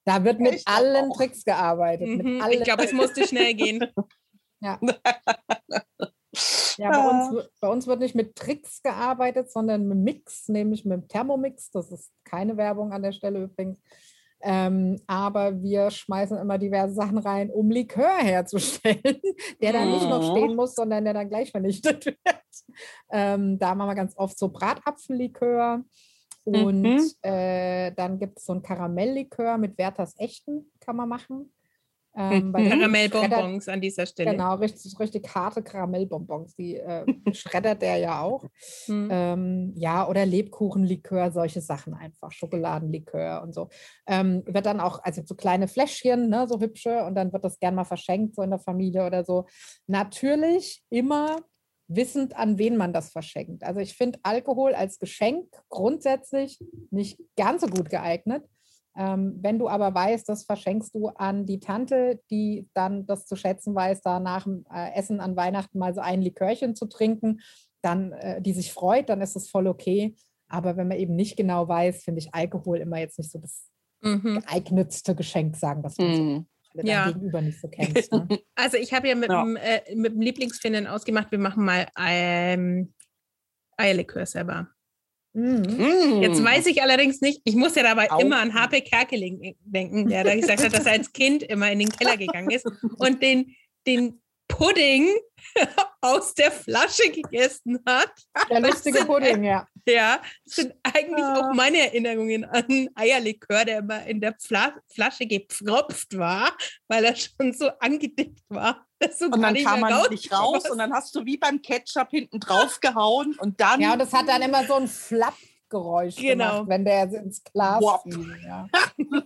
[0.04, 1.12] Da wird mit ich allen.
[1.12, 2.08] Tricks gearbeitet.
[2.08, 2.40] Mhm.
[2.42, 3.86] Allen ich glaube, es musste schnell gehen.
[4.64, 4.78] Ja.
[6.78, 10.94] Ja, bei uns, bei uns, wird nicht mit Tricks gearbeitet, sondern mit Mix, nämlich mit
[10.94, 11.70] dem Thermomix.
[11.70, 13.78] Das ist keine Werbung an der Stelle übrigens.
[14.44, 19.00] Ähm, aber wir schmeißen immer diverse Sachen rein, um Likör herzustellen,
[19.62, 22.16] der dann nicht noch stehen muss, sondern der dann gleich vernichtet wird.
[23.10, 25.84] Ähm, da machen wir ganz oft so Bratapfellikör.
[26.44, 27.10] Und mhm.
[27.22, 31.52] äh, dann gibt es so ein Karamelllikör mit Werthers Echten, kann man machen.
[32.14, 32.52] Ähm.
[32.52, 34.32] Karamellbonbons an dieser Stelle.
[34.32, 36.54] Genau, richtig, richtig harte Karamellbonbons.
[36.56, 38.44] Die äh, schreddert der ja auch.
[38.86, 39.08] Mhm.
[39.10, 42.30] Ähm, ja, oder Lebkuchenlikör, solche Sachen einfach.
[42.32, 43.68] Schokoladenlikör und so.
[44.06, 47.58] Ähm, wird dann auch, also so kleine Fläschchen, ne, so hübsche, und dann wird das
[47.58, 49.46] gern mal verschenkt, so in der Familie oder so.
[49.86, 51.38] Natürlich immer
[51.88, 53.64] wissend, an wen man das verschenkt.
[53.64, 56.58] Also ich finde Alkohol als Geschenk grundsätzlich
[56.90, 58.44] nicht ganz so gut geeignet.
[58.96, 63.36] Ähm, wenn du aber weißt, das verschenkst du an die Tante, die dann das zu
[63.36, 67.40] schätzen weiß, da nach dem äh, Essen an Weihnachten mal so ein Likörchen zu trinken,
[67.80, 70.14] dann, äh, die sich freut, dann ist es voll okay.
[70.48, 73.70] Aber wenn man eben nicht genau weiß, finde ich Alkohol immer jetzt nicht so das
[74.02, 74.42] mhm.
[74.44, 76.22] geeignetste Geschenk, sagen das mal so.
[76.22, 76.46] Mhm.
[76.74, 77.06] Ja.
[77.06, 78.12] Gegenüber nicht so kennst.
[78.12, 78.26] Ne?
[78.54, 79.42] Also ich habe ja mit, ja.
[79.42, 82.94] Dem, äh, mit dem Lieblingsfinnen ausgemacht, wir machen mal ähm,
[83.76, 84.68] Eierlikör selber.
[85.34, 86.20] Mhm.
[86.22, 88.20] Jetzt weiß ich allerdings nicht, ich muss ja dabei Auch.
[88.20, 91.78] immer an HP Kerkeling denken, der da gesagt hat, dass er als Kind immer in
[91.78, 92.66] den Keller gegangen ist
[92.98, 93.54] und den,
[93.86, 95.08] den Pudding
[96.00, 98.12] aus der Flasche gegessen hat.
[98.50, 99.66] Der lustige Pudding, ja.
[99.86, 101.40] Ja, das sind eigentlich Ah.
[101.50, 106.52] auch meine Erinnerungen an Eierlikör, der immer in der Fla Flasche gepfropft war,
[106.88, 108.86] weil er schon so angedickt war.
[109.00, 112.38] du Und dann kam man nicht raus und dann hast du wie beim Ketchup hinten
[112.38, 113.80] drauf gehauen und dann.
[113.80, 116.50] Ja, und das hat dann immer so ein Flappgeräusch Genau.
[116.64, 118.36] gemacht, wenn der ins Glas fiel.
[118.44, 118.68] Ja.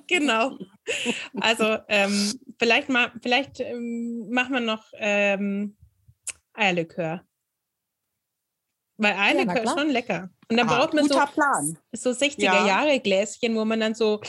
[0.06, 0.56] Genau.
[1.40, 5.76] Also ähm, vielleicht mal, vielleicht ähm, machen wir noch ähm,
[6.56, 7.24] Eierlikör.
[8.98, 9.78] Weil Eierlikör ist klar.
[9.78, 10.30] schon lecker.
[10.50, 11.78] Und dann Ah, braucht man so, Plan.
[11.92, 12.66] so 60er Ja.
[12.66, 14.20] Jahre Gläschen, wo man dann so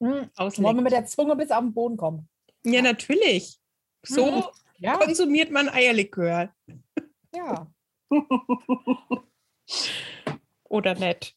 [0.00, 0.80] Hm, Wollen wir auslegt.
[0.82, 2.28] mit der Zunge bis auf den Boden kommen?
[2.64, 3.58] Ja, natürlich.
[4.06, 4.44] So Mhm.
[4.78, 6.54] Ja, konsumiert man Eierlikör.
[7.34, 7.66] ja.
[10.68, 11.36] Oder nicht.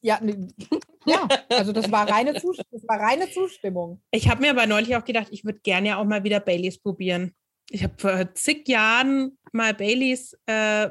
[0.00, 0.48] Ja, ne,
[1.06, 4.00] ja, also das war reine, Zus das war reine Zustimmung.
[4.12, 6.78] Ich habe mir aber neulich auch gedacht, ich würde gerne ja auch mal wieder Baileys
[6.78, 7.34] probieren.
[7.70, 10.90] Ich habe vor zig Jahren mal Baileys äh,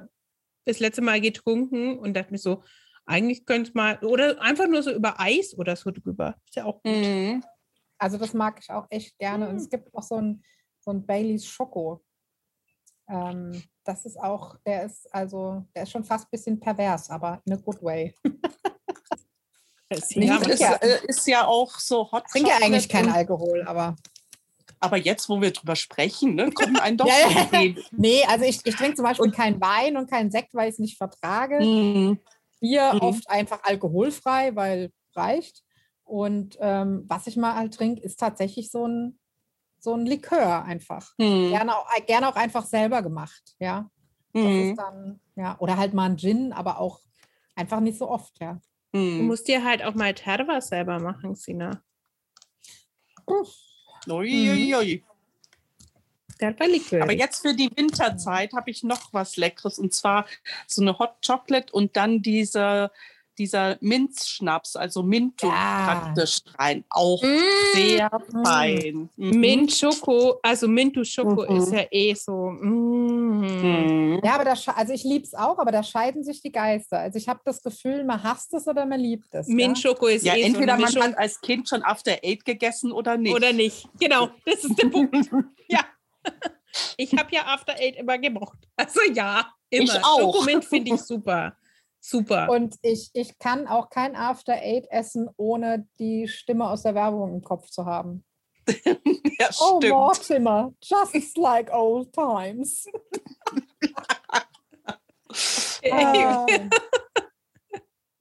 [0.65, 2.63] das letzte Mal getrunken und dachte mir so,
[3.05, 6.35] eigentlich könnte es mal, oder einfach nur so über Eis oder so drüber.
[6.47, 6.93] Ist ja auch gut.
[6.93, 7.43] Mhm.
[7.97, 9.49] Also das mag ich auch echt gerne.
[9.49, 10.43] Und es gibt auch so ein,
[10.79, 12.03] so ein Baileys Schoko.
[13.09, 17.41] Ähm, das ist auch, der ist also, der ist schon fast ein bisschen pervers, aber
[17.45, 18.15] in a good way.
[20.15, 20.73] Ja, ist, Ja.
[20.77, 23.95] äh, ist ja auch so Hot Ich trinke ja eigentlich keinen Alkohol, aber.
[24.83, 27.13] Aber jetzt, wo wir drüber sprechen, ne, kommen einem doch Ja,
[27.61, 27.73] ja.
[27.91, 30.73] Nee, also ich, ich trinke zum Beispiel Und- keinen Wein und keinen Sekt, weil ich
[30.73, 31.61] es nicht vertrage.
[31.61, 32.19] Mhm.
[32.59, 32.99] Bier Mhm.
[32.99, 35.63] oft einfach alkoholfrei, weil reicht.
[36.03, 39.19] Und ähm, was ich mal halt trinke, ist tatsächlich so ein,
[39.79, 41.13] so ein Likör einfach.
[41.17, 41.49] Mhm.
[41.51, 43.89] Gerne auch, gerne auch einfach selber gemacht, ja.
[44.33, 44.71] Das Mhm.
[44.71, 46.99] ist dann, ja, oder halt mal ein Gin, aber auch
[47.55, 48.59] einfach nicht so oft, ja.
[48.91, 49.27] Du Mhm.
[49.27, 51.81] musst dir halt auch mal Terva selber machen, Sina.
[54.07, 55.03] Uiuiui.
[56.37, 57.03] Terva-Likör.
[57.03, 60.25] Aber jetzt für die Winterzeit habe ich noch was Leckeres und zwar
[60.67, 62.91] so eine Hot Chocolate und dann diese,
[63.37, 65.85] dieser Minzschnaps, also Minto Ja.
[65.85, 66.83] praktisch rein.
[66.89, 67.37] Auch Mm,
[67.73, 68.09] sehr
[68.43, 69.09] fein.
[69.15, 69.39] Mhm.
[69.39, 71.57] Mint Schoko, also Mintu Schoko Mhm.
[71.57, 72.49] ist ja eh so.
[72.51, 74.19] Mm.
[74.23, 76.99] Ja, aber da, also ich liebe es auch, aber da scheiden sich die Geister.
[76.99, 79.47] Also ich habe das Gefühl, man hasst es oder man liebt es.
[79.47, 79.89] Mint ja?
[79.89, 82.91] Schoko ist Ja, eh entweder so man Mischung hat als Kind schon After Eight gegessen
[82.91, 83.33] oder nicht.
[83.35, 83.87] oder nicht.
[83.99, 85.13] Genau, das ist der Punkt.
[85.67, 85.81] ja.
[86.97, 88.57] Ich habe ja After Eight immer gemocht.
[88.75, 89.83] Also ja, immer.
[89.83, 90.19] Ich auch.
[90.33, 91.55] Schokomint finde ich super.
[92.05, 92.49] Super.
[92.49, 97.33] Und ich, ich kann auch kein After Eight essen, ohne die Stimme aus der Werbung
[97.33, 98.25] im Kopf zu haben.
[98.67, 99.93] ja, Oh, stimmt.
[99.93, 102.85] Mortimer, just like old times.
[105.91, 106.45] Ah.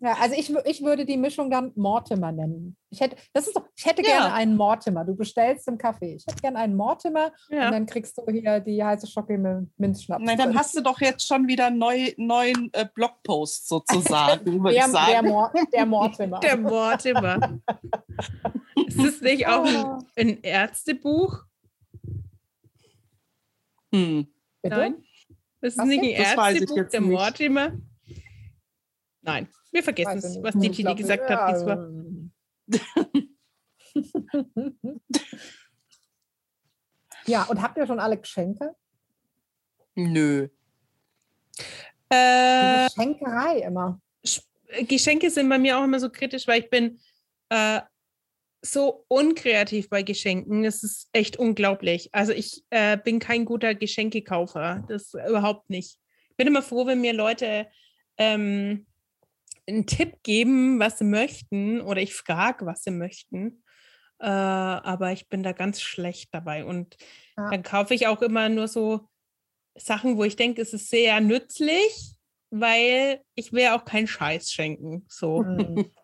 [0.04, 2.76] Ja, also ich, ich würde die Mischung dann Mortimer nennen.
[2.90, 4.08] Ich hätte, das ist doch, ich hätte Ja.
[4.18, 5.04] gerne einen Mortimer.
[5.04, 6.16] Du bestellst im Café.
[6.16, 7.66] Ich hätte gerne einen Mortimer ja.
[7.66, 10.24] und dann kriegst du hier die heiße Schocke mit Minzschnaps.
[10.24, 14.74] Nein, dann hast du doch jetzt schon wieder einen neu, neuen äh, Blogpost sozusagen, würde
[14.74, 15.12] der, ich sagen.
[15.12, 16.40] der, Mor der Mortimer.
[16.40, 17.60] Der Mortimer.
[18.74, 21.44] ist es nicht auch ein, Ah, ein Ärztebuch?
[23.94, 24.26] hm.
[24.62, 24.76] bitte?
[24.76, 24.94] Nein.
[25.60, 26.36] Ist es Was nicht ein?
[26.36, 27.10] Das Ärztebuch, der nicht.
[27.10, 27.72] Mortimer?
[29.24, 31.54] Nein, wir vergessen es, was die Gigi glaub, gesagt ja, hat.
[31.54, 32.30] diesmal.
[37.26, 38.74] ja, und habt ihr schon alle Geschenke?
[39.94, 40.48] Nö.
[42.08, 44.00] Äh, Diese Schenkerei immer.
[44.86, 46.98] Geschenke sind bei mir auch immer so kritisch, weil ich bin
[47.50, 47.80] äh,
[48.62, 50.62] so unkreativ bei Geschenken.
[50.62, 52.14] Das ist echt unglaublich.
[52.14, 54.84] Also ich äh, bin kein guter Geschenkekaufer.
[54.88, 55.98] Das überhaupt nicht.
[56.30, 57.66] Ich bin immer froh, wenn mir Leute
[58.16, 58.86] ähm,
[59.72, 63.62] einen Tipp geben, was sie möchten, oder ich frage, was sie möchten.
[64.18, 66.64] Äh, aber ich bin da ganz schlecht dabei.
[66.64, 66.96] Und
[67.36, 67.50] Ja.
[67.50, 69.08] dann kaufe ich auch immer nur so
[69.76, 72.14] Sachen, wo ich denke, es ist sehr nützlich,
[72.50, 75.06] weil ich will auch keinen Scheiß schenken.
[75.08, 75.44] So.
[75.44, 75.90] Hm.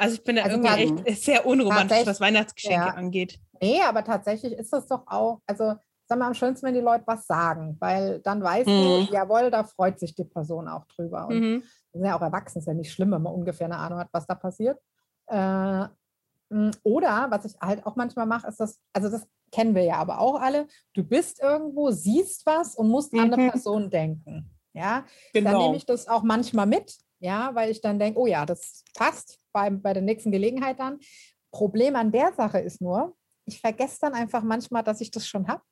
[0.00, 2.94] Also ich bin da Also irgendwie echt sehr unromantisch, was Weihnachtsgeschenke ja.
[2.94, 3.40] angeht.
[3.60, 5.74] Nee, aber tatsächlich ist das doch auch, also
[6.06, 9.08] sag mal, am schönsten, wenn die Leute was sagen, weil dann weißt Mhm.
[9.08, 11.26] du, jawohl, da freut sich die Person auch drüber.
[11.26, 11.62] Und Mhm.
[11.92, 14.26] Sind ja auch erwachsen, ist ja nicht schlimm, wenn man ungefähr eine Ahnung hat, was
[14.26, 14.78] da passiert.
[15.26, 15.86] Äh,
[16.50, 19.96] mh, oder was ich halt auch manchmal mache, ist das, also das kennen wir ja
[19.96, 23.50] aber auch alle, du bist irgendwo, siehst was und musst an eine Mhm.
[23.50, 24.50] Person denken.
[24.74, 25.62] Ja, dann Genau.
[25.62, 29.40] nehme ich das auch manchmal mit, ja, weil ich dann denke, oh ja, das passt
[29.52, 30.98] bei, bei der nächsten Gelegenheit dann.
[31.50, 33.16] Problem an der Sache ist nur,
[33.46, 35.62] ich vergesse dann einfach manchmal, dass ich das schon habe.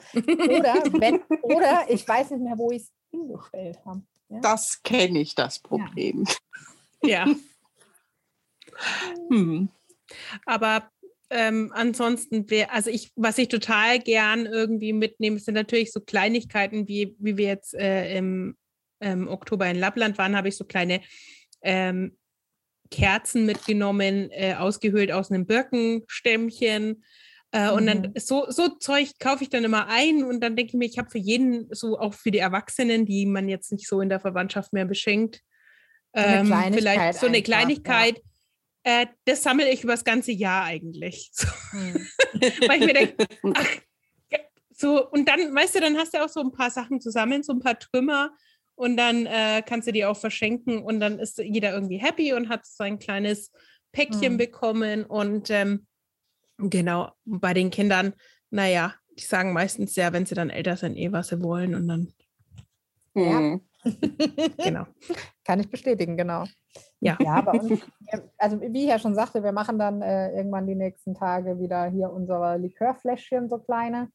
[0.16, 4.02] Oder, wenn, oder ich weiß nicht mehr, wo ich es hingestellt habe.
[4.28, 4.40] Ja?
[4.40, 6.26] Das kenne ich, das Problem.
[7.02, 7.26] ja,
[9.30, 9.68] Hm.
[10.44, 10.90] aber
[11.30, 16.86] ähm, ansonsten wäre, also ich, was ich total gern irgendwie mitnehme, sind natürlich so Kleinigkeiten,
[16.86, 18.56] wie, wie wir jetzt äh, im,
[19.00, 21.00] im Oktober in Lappland waren, habe ich so kleine
[21.62, 22.16] ähm,
[22.90, 27.02] Kerzen mitgenommen, äh, ausgehöhlt aus einem Birkenstämmchen.
[27.56, 27.76] Äh, mhm.
[27.76, 28.12] Und dann mhm.
[28.16, 31.08] so, so Zeug kaufe ich dann immer ein und dann denke ich mir, ich habe
[31.08, 34.72] für jeden, so auch für die Erwachsenen, die man jetzt nicht so in der Verwandtschaft
[34.72, 35.40] mehr beschenkt,
[36.12, 38.16] ähm, vielleicht so eine einfach, Kleinigkeit.
[38.16, 38.22] Ja
[38.86, 41.32] äh, das sammle ich über das ganze Jahr eigentlich.
[41.36, 41.48] So.
[41.72, 42.06] Hm.
[42.68, 43.68] Weil ich mir denke, ach,
[44.70, 47.52] so, und dann, weißt du, dann hast du auch so ein paar Sachen zusammen, so
[47.52, 48.30] ein paar Trümmer
[48.76, 52.48] und dann äh, kannst du die auch verschenken und dann ist jeder irgendwie happy und
[52.48, 53.50] hat so ein kleines
[53.90, 54.36] Päckchen hm.
[54.36, 55.86] bekommen und ähm,
[56.58, 58.14] genau, bei den Kindern,
[58.50, 61.88] naja, die sagen meistens ja, wenn sie dann älter sind, eh, was sie wollen und
[61.88, 62.12] dann.
[63.14, 63.38] Ja.
[63.38, 63.60] Hm.
[64.58, 64.86] genau.
[65.44, 66.44] Kann ich bestätigen, genau.
[67.00, 67.80] Ja, ja aber uns,
[68.36, 71.86] also wie ich ja schon sagte, wir machen dann äh, irgendwann die nächsten Tage wieder
[71.86, 74.10] hier unsere Likörfläschchen, so kleine.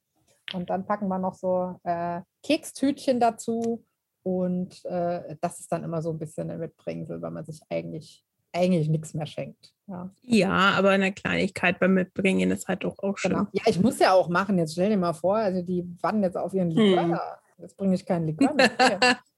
[0.53, 3.85] Und dann packen wir noch so äh, Kekstütchen dazu.
[4.23, 8.23] Und äh, das ist dann immer so ein bisschen ein Mitbringsel, weil man sich eigentlich,
[8.53, 9.73] eigentlich nichts mehr schenkt.
[9.87, 10.09] Ja.
[10.21, 13.31] ja, aber eine Kleinigkeit beim Mitbringen ist halt doch auch schön.
[13.31, 13.47] Genau.
[13.51, 14.57] Ja, ich muss ja auch machen.
[14.57, 17.03] Jetzt stell dir mal vor, also die warten jetzt auf ihren Likör.
[17.03, 17.19] Hm.
[17.57, 18.71] Jetzt bringe ich keinen Likör mehr.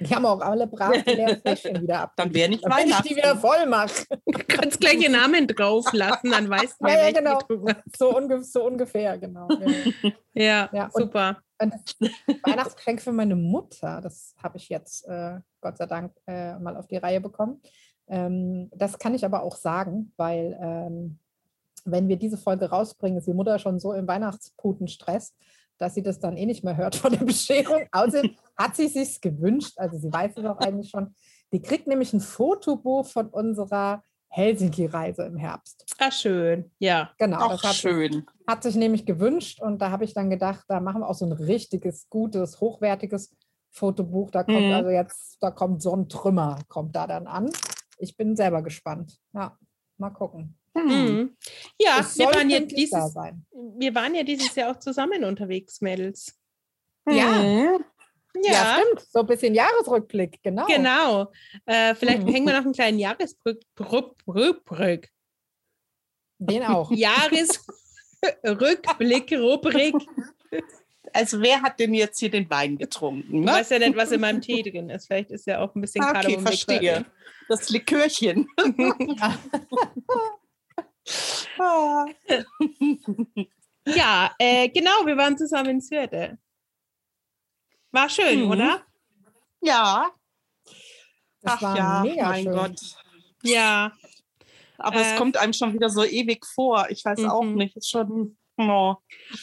[0.00, 2.12] Die haben auch alle brav die leeren Fläschchen wieder ab.
[2.16, 4.04] Dann wäre nicht Wenn ich die wieder voll mache.
[4.26, 7.38] Du kannst gleich den Namen drauf lassen, dann weißt du, ja, ja, genau.
[7.96, 9.48] So, unge so, ungefähr, genau.
[10.32, 11.38] Ja, ja und, super.
[11.60, 11.74] Und
[12.42, 16.88] Weihnachtsgeschenk für meine Mutter, das habe ich jetzt äh, Gott sei Dank äh, mal auf
[16.88, 17.62] die Reihe bekommen.
[18.08, 21.18] Ähm, das kann ich aber auch sagen, weil ähm,
[21.84, 25.34] wenn wir diese Folge rausbringen, ist die Mutter schon so im Weihnachtsputenstress,
[25.78, 27.86] dass sie das dann eh nicht mehr hört von der Bescherung.
[27.92, 31.14] Außerdem hat sie sich gewünscht, also sie weiß es auch eigentlich schon.
[31.52, 35.84] Die kriegt nämlich ein Fotobuch von unserer Helsinki-Reise im Herbst.
[35.98, 37.12] Ah, schön, ja.
[37.18, 38.26] Genau, Ach, das hat, schön.
[38.48, 41.24] hat sich nämlich gewünscht und da habe ich dann gedacht, da machen wir auch so
[41.24, 43.36] ein richtiges, gutes, hochwertiges
[43.70, 44.30] Fotobuch.
[44.32, 44.72] Da kommt mhm.
[44.72, 47.50] also jetzt, da kommt so ein Trümmer, kommt da dann an.
[47.98, 49.18] Ich bin selber gespannt.
[49.32, 49.58] Ja,
[49.98, 50.56] mal gucken.
[50.74, 50.82] Mhm.
[50.82, 51.36] mhm.
[51.78, 56.38] Ja, wir waren, ja dieses, wir waren ja dieses Jahr auch zusammen unterwegs, Mädels.
[57.06, 57.42] Ja.
[57.42, 57.78] Ja.
[58.42, 58.80] ja.
[58.80, 59.00] stimmt.
[59.10, 60.66] So ein bisschen Jahresrückblick, genau.
[60.66, 61.32] Genau.
[61.66, 62.28] Äh, vielleicht mhm.
[62.28, 65.12] hängen wir noch einen kleinen Jahresrückblick.
[66.38, 66.90] Den auch.
[66.90, 69.94] Jahresrückblick, Rubrik.
[71.12, 73.40] Also wer hat denn jetzt hier den Wein getrunken?
[73.40, 73.46] Ne?
[73.46, 75.06] Du weißt ja nicht, was in meinem Tee drin ist.
[75.06, 77.04] Vielleicht ist ja auch ein bisschen ah, Okay, verstehe.
[77.48, 78.48] Das Likörchen.
[83.86, 86.38] ja, äh, genau, wir waren zusammen in Zwirte.
[87.92, 88.50] War schön, mhm.
[88.50, 88.82] oder?
[89.60, 90.10] Ja.
[91.42, 92.52] Das Ach ja, mein schön.
[92.52, 92.80] Gott.
[93.42, 93.92] Ja.
[94.78, 96.86] Aber äh, es kommt einem schon wieder so ewig vor.
[96.90, 97.54] Ich weiß auch mhm.
[97.54, 97.76] nicht.
[97.76, 98.36] Ist schon.
[98.56, 98.94] Oh.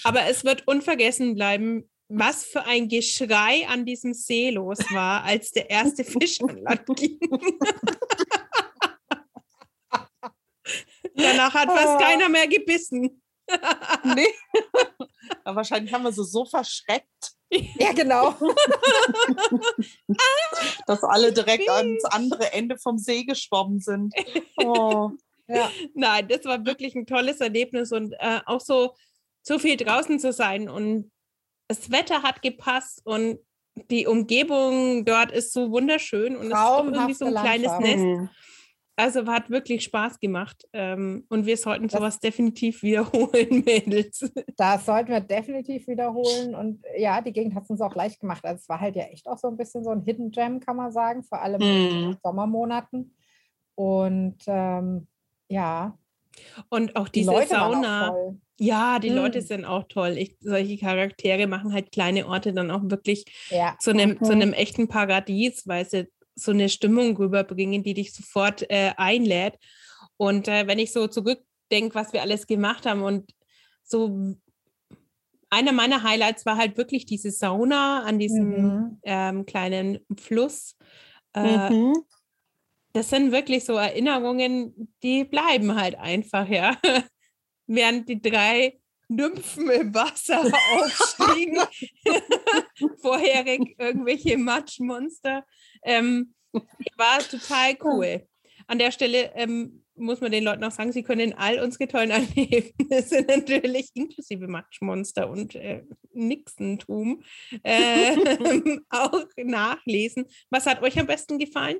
[0.03, 5.51] Aber es wird unvergessen bleiben, was für ein Geschrei an diesem See los war, als
[5.51, 7.19] der erste Fisch an Land ging.
[11.15, 13.21] Danach hat fast keiner mehr gebissen.
[14.15, 14.27] nee.
[15.43, 17.33] Aber wahrscheinlich haben wir sie so verschreckt.
[17.49, 18.33] Ja, genau.
[20.87, 24.13] Dass alle direkt ans andere Ende vom See geschwommen sind.
[24.57, 25.11] Oh.
[25.55, 25.71] Ja.
[25.93, 28.93] Nein, das war wirklich ein tolles Erlebnis und äh, auch so,
[29.41, 30.69] so viel draußen zu sein.
[30.69, 31.11] Und
[31.67, 33.39] das Wetter hat gepasst und
[33.89, 38.03] die Umgebung dort ist so wunderschön und es ist irgendwie so ein kleines Nest.
[38.03, 38.29] Mhm.
[38.97, 44.31] Also hat wirklich Spaß gemacht ähm, und wir sollten sowas das, definitiv wiederholen, Mädels.
[44.57, 48.43] Das sollten wir definitiv wiederholen und ja, die Gegend hat es uns auch leicht gemacht.
[48.43, 50.75] Also es war halt ja echt auch so ein bisschen so ein Hidden Gem, kann
[50.75, 51.63] man sagen, vor allem mm.
[51.63, 53.15] in den Sommermonaten.
[53.75, 55.07] Und ähm,
[55.51, 55.97] ja.
[56.69, 58.11] Und auch diese die Sauna.
[58.11, 59.15] Auch ja, die mm.
[59.15, 60.17] Leute sind auch toll.
[60.19, 63.75] Ich, solche Charaktere machen halt kleine Orte dann auch wirklich ja.
[63.79, 64.23] zu, einem, mhm.
[64.23, 69.57] zu einem echten Paradies, weil sie so eine Stimmung rüberbringen, die dich sofort äh, einlädt.
[70.15, 73.31] Und äh, wenn ich so zurückdenke, was wir alles gemacht haben und
[73.83, 74.35] so
[75.49, 78.99] einer meiner Highlights war halt wirklich diese Sauna an diesem mhm.
[79.03, 80.77] ähm, kleinen Fluss.
[81.33, 81.95] Äh, mhm.
[82.93, 86.77] Das sind wirklich so Erinnerungen, die bleiben halt einfach, ja.
[87.67, 88.81] Während die drei
[89.11, 90.41] Nymphen im Wasser
[90.75, 91.57] aufstiegen,
[93.01, 95.45] vorherig irgendwelche Matschmonster
[95.83, 96.33] ähm,
[96.97, 98.25] war total cool.
[98.67, 102.11] An der Stelle ähm, muss man den Leuten auch sagen, sie können all unsere tollen
[102.11, 105.83] Erlebnisse natürlich inklusive Matschmonster und äh,
[106.13, 107.23] Nixentum
[107.63, 108.15] äh,
[108.89, 110.25] auch nachlesen.
[110.49, 111.77] Was hat euch am besten gefallen?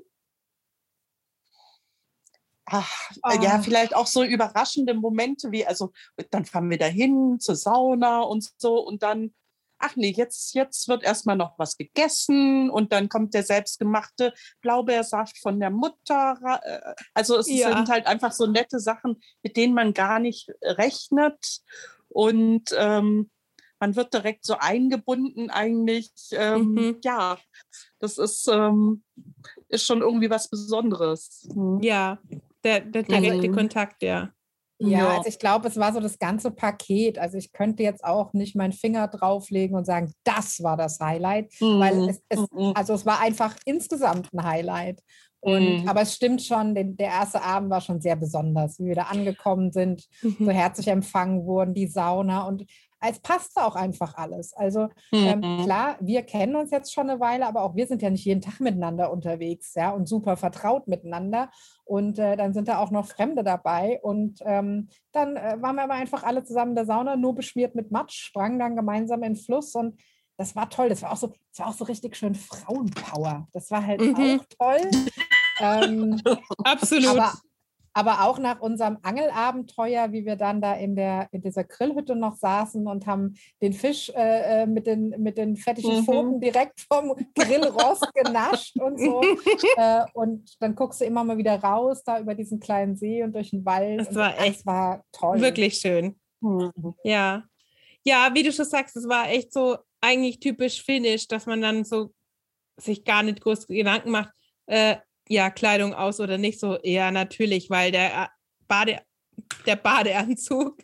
[2.72, 3.11] Ach,
[3.41, 3.59] ja, Ah.
[3.59, 5.91] vielleicht auch so überraschende Momente wie, also
[6.30, 9.34] dann fahren wir dahin zur Sauna und so und dann,
[9.80, 15.38] ach nee, jetzt, jetzt wird erstmal noch was gegessen und dann kommt der selbstgemachte Blaubeersaft
[15.39, 16.38] von der Mutter.
[16.63, 17.76] äh, Also es Ja.
[17.76, 21.61] sind halt einfach so nette Sachen, mit denen man gar nicht rechnet
[22.09, 23.30] und ähm,
[23.80, 26.11] man wird direkt so eingebunden eigentlich.
[26.34, 26.97] Ähm, Mhm.
[27.03, 27.39] Ja,
[27.99, 29.03] das ist, ähm,
[29.69, 31.47] ist schon irgendwie was Besonderes.
[31.53, 31.80] Hm.
[31.82, 32.19] Ja,
[32.64, 33.53] der, der direkte Mhm.
[33.55, 34.34] Kontakt, ja.
[34.84, 37.20] Ja, also ich glaube, es war so das ganze Paket.
[37.20, 41.53] Also ich könnte jetzt auch nicht meinen Finger drauflegen und sagen, das war das Highlight,
[41.78, 42.09] weil Mhm.
[42.09, 42.74] es, es Mhm.
[42.76, 45.01] also es war einfach insgesamt ein Highlight.
[45.39, 45.88] Und, Mhm.
[45.88, 49.03] aber es stimmt schon, den, der erste Abend war schon sehr besonders, wie wir da
[49.03, 50.45] angekommen sind, Mhm.
[50.45, 52.66] so herzlich empfangen wurden, die Sauna und
[53.10, 54.54] es passte auch einfach alles.
[54.54, 55.64] Also ähm, Mhm.
[55.64, 58.41] klar, wir kennen uns jetzt schon eine Weile, aber auch wir sind ja nicht jeden
[58.41, 61.49] Tag miteinander unterwegs, ja, und super vertraut miteinander.
[61.84, 63.99] Und äh, dann sind da auch noch Fremde dabei.
[64.04, 67.76] Und ähm, dann äh, waren wir aber einfach alle zusammen in der Sauna, nur beschmiert
[67.76, 69.99] mit Matsch, sprangen dann gemeinsam in den Fluss und
[70.38, 70.89] das war toll.
[70.89, 73.47] Das war auch so, das war auch so richtig schön Frauenpower.
[73.52, 74.39] Das war halt Mhm.
[74.39, 74.91] auch toll.
[75.60, 76.22] ähm,
[76.64, 77.10] Absolut.
[77.10, 77.34] aber,
[77.94, 82.36] aber auch nach unserem Angelabenteuer, wie wir dann da in, der, in dieser Grillhütte noch
[82.36, 86.06] saßen und haben den Fisch äh, äh, mit, den, mit den fettigen Mhm.
[86.06, 89.22] Pfoten direkt vom Grillrost genascht und so.
[89.78, 93.34] äh, und dann guckst du immer mal wieder raus, da über diesen kleinen See und
[93.34, 94.00] durch den Wald.
[94.00, 95.42] Das war echt Es war toll.
[95.42, 96.20] Wirklich schön.
[96.39, 96.72] Mhm.
[97.04, 97.44] Ja.
[98.04, 101.84] Ja, wie du schon sagst, es war echt so eigentlich typisch finnisch, dass man dann
[101.84, 102.12] so
[102.78, 104.32] sich gar nicht groß Gedanken macht,
[104.66, 104.98] äh,
[105.32, 106.78] ja, Kleidung aus oder nicht so.
[106.84, 108.28] Ja, natürlich, weil der, äh,
[108.68, 109.00] Bade,
[109.66, 110.78] der Badeanzug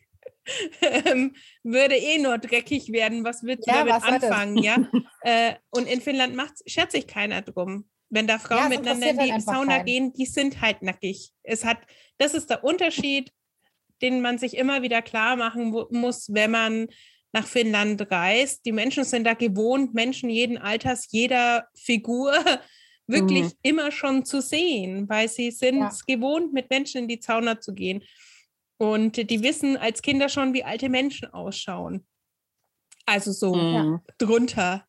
[0.81, 3.23] ähm, würde eh nur dreckig werden.
[3.25, 4.57] Was willst du Ja, damit anfangen?
[4.63, 4.79] Ja?
[5.21, 7.89] äh, und in Finnland macht, schert sich keiner drum.
[8.09, 9.85] Wenn da Frauen Ja, miteinander in die halt einfach Sauna keinen.
[9.85, 11.33] gehen, die sind halt nackig.
[11.43, 11.79] Es hat,
[12.17, 13.33] das ist der Unterschied,
[14.01, 16.87] den man sich immer wieder klar machen mu- muss, wenn man
[17.33, 18.65] nach Finnland reist.
[18.65, 22.33] Die Menschen sind da gewohnt, Menschen jeden Alters, jeder Figur
[23.07, 23.51] wirklich Mhm.
[23.61, 25.87] immer schon zu sehen, weil sie sind Ja.
[25.87, 28.03] es gewohnt, mit Menschen in die Sauna zu gehen.
[28.77, 32.05] Und die wissen als Kinder schon, wie alte Menschen ausschauen.
[33.05, 34.01] Also so Mhm.
[34.17, 34.85] drunter.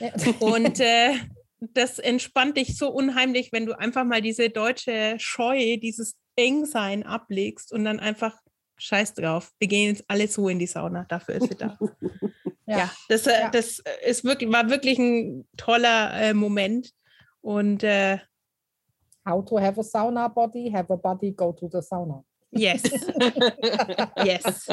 [0.00, 0.12] Ja.
[0.40, 1.14] Und äh,
[1.60, 7.72] das entspannt dich so unheimlich, wenn du einfach mal diese deutsche Scheu, dieses Engsein ablegst
[7.72, 8.36] und dann einfach
[8.78, 9.52] scheiß drauf.
[9.60, 11.78] Wir gehen jetzt alle so in die Sauna, dafür ist sie da.
[12.66, 12.78] ja.
[12.78, 12.92] Ja.
[13.08, 13.50] das, äh, Ja.
[13.50, 16.90] das ist wirklich, war wirklich ein toller äh, Moment.
[17.42, 18.18] Und äh,
[19.24, 22.24] How to have a sauna body, have a body, go to the sauna.
[22.50, 22.82] yes,
[24.24, 24.66] yes.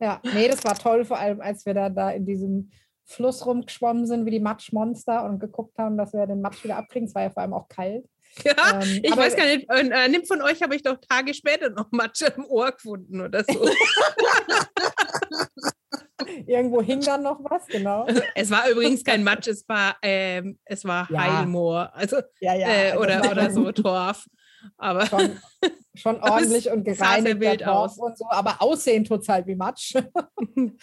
[0.00, 2.70] Ja, nee, das war toll, vor allem als wir da, da in diesem
[3.06, 7.08] Fluss rumgeschwommen sind wie die Matschmonster und geguckt haben, dass wir den Matsch wieder abkriegen.
[7.08, 8.06] Es war ja vor allem auch kalt.
[8.42, 11.70] Ja, Ähm, ich weiß gar nicht, äh, nimm von euch habe ich doch Tage später
[11.70, 13.54] noch Matsche im Ohr gefunden oder so.
[16.46, 18.06] Irgendwo hing dann noch was, genau.
[18.34, 21.38] Es war übrigens kein Matsch, es war, ähm, es war Ja.
[21.40, 22.68] Heilmoor, also, Ja, ja.
[22.68, 24.26] äh, also oder, oder so Torf.
[24.78, 25.38] Aber Schon,
[25.94, 27.98] schon ordentlich und gereinigt wild Torf aus.
[27.98, 29.94] und so, aber aussehen tut es halt wie Matsch.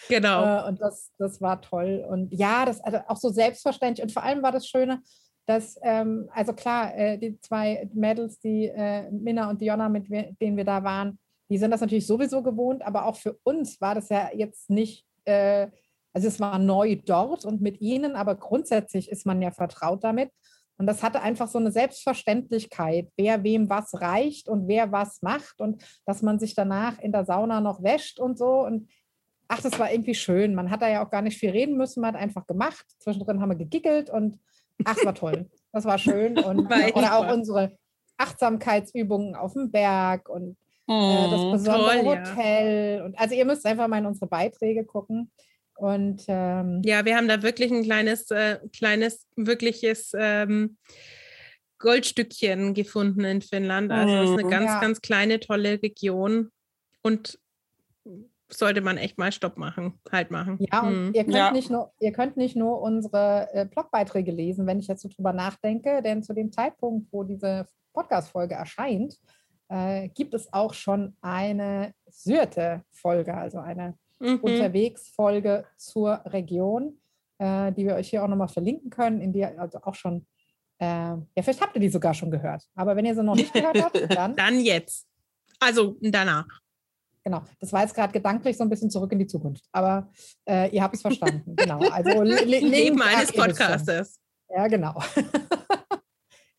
[0.08, 0.44] genau.
[0.44, 2.04] Äh, und das, das war toll.
[2.08, 4.02] Und ja, das also auch so selbstverständlich.
[4.04, 5.02] Und vor allem war das Schöne,
[5.46, 10.08] dass, ähm, also klar, äh, die zwei Mädels, die äh, Minna und Diona, mit
[10.40, 11.18] denen wir da waren,
[11.50, 15.04] die sind das natürlich sowieso gewohnt, aber auch für uns war das ja jetzt nicht,
[15.24, 15.68] äh,
[16.12, 20.30] also es war neu dort und mit ihnen, aber grundsätzlich ist man ja vertraut damit.
[20.78, 25.60] Und das hatte einfach so eine Selbstverständlichkeit, wer wem was reicht und wer was macht
[25.60, 28.64] und dass man sich danach in der Sauna noch wäscht und so.
[28.64, 28.90] Und
[29.48, 30.54] ach, das war irgendwie schön.
[30.54, 32.84] Man hat da ja auch gar nicht viel reden müssen, man hat einfach gemacht.
[32.98, 34.40] Zwischendrin haben wir gegickelt und
[34.84, 35.48] ach, war toll.
[35.72, 36.38] Das war schön.
[36.38, 37.76] Und, War oder auch unsere
[38.16, 40.56] Achtsamkeitsübungen auf dem Berg und
[40.88, 41.50] äh, das Mhm.
[41.52, 42.30] besondere toll, ja.
[42.30, 43.02] Hotel.
[43.02, 45.30] Und also ihr müsst einfach mal in unsere Beiträge gucken.
[45.76, 50.76] Und ähm, Ja, wir haben da wirklich ein kleines, äh, kleines, wirkliches ähm,
[51.78, 53.90] Goldstückchen gefunden in Finnland.
[53.90, 54.50] Also es ist eine Mhm.
[54.50, 54.80] ganz, Ja.
[54.80, 56.50] ganz kleine, tolle Region.
[57.02, 57.38] Und
[58.48, 60.58] sollte man echt mal Stopp machen, halt machen.
[60.70, 61.10] Ja, und Hm.
[61.14, 61.50] ihr, könnt Ja.
[61.52, 65.32] nicht nur, ihr könnt nicht nur unsere äh, Blogbeiträge lesen, wenn ich jetzt so drüber
[65.32, 69.16] nachdenke, denn zu dem Zeitpunkt, wo diese Podcast-Folge erscheint,
[69.72, 74.38] äh, gibt es auch schon eine Syrte-Folge, also eine Mhm.
[74.40, 76.96] Unterwegs-Folge zur Region,
[77.38, 80.26] äh, die wir euch hier auch nochmal verlinken können, in die also auch schon,
[80.78, 83.52] äh, ja, vielleicht habt ihr die sogar schon gehört, aber wenn ihr sie noch nicht
[83.52, 85.08] gehört habt, dann Dann jetzt.
[85.58, 86.46] Also danach.
[87.24, 90.08] Genau, das war jetzt gerade gedanklich so ein bisschen zurück in die Zukunft, aber
[90.48, 91.54] äh, ihr habt es verstanden.
[91.56, 93.32] Genau, also Leben eines.
[93.32, 94.20] Podcasters.
[94.48, 94.94] Ja, genau.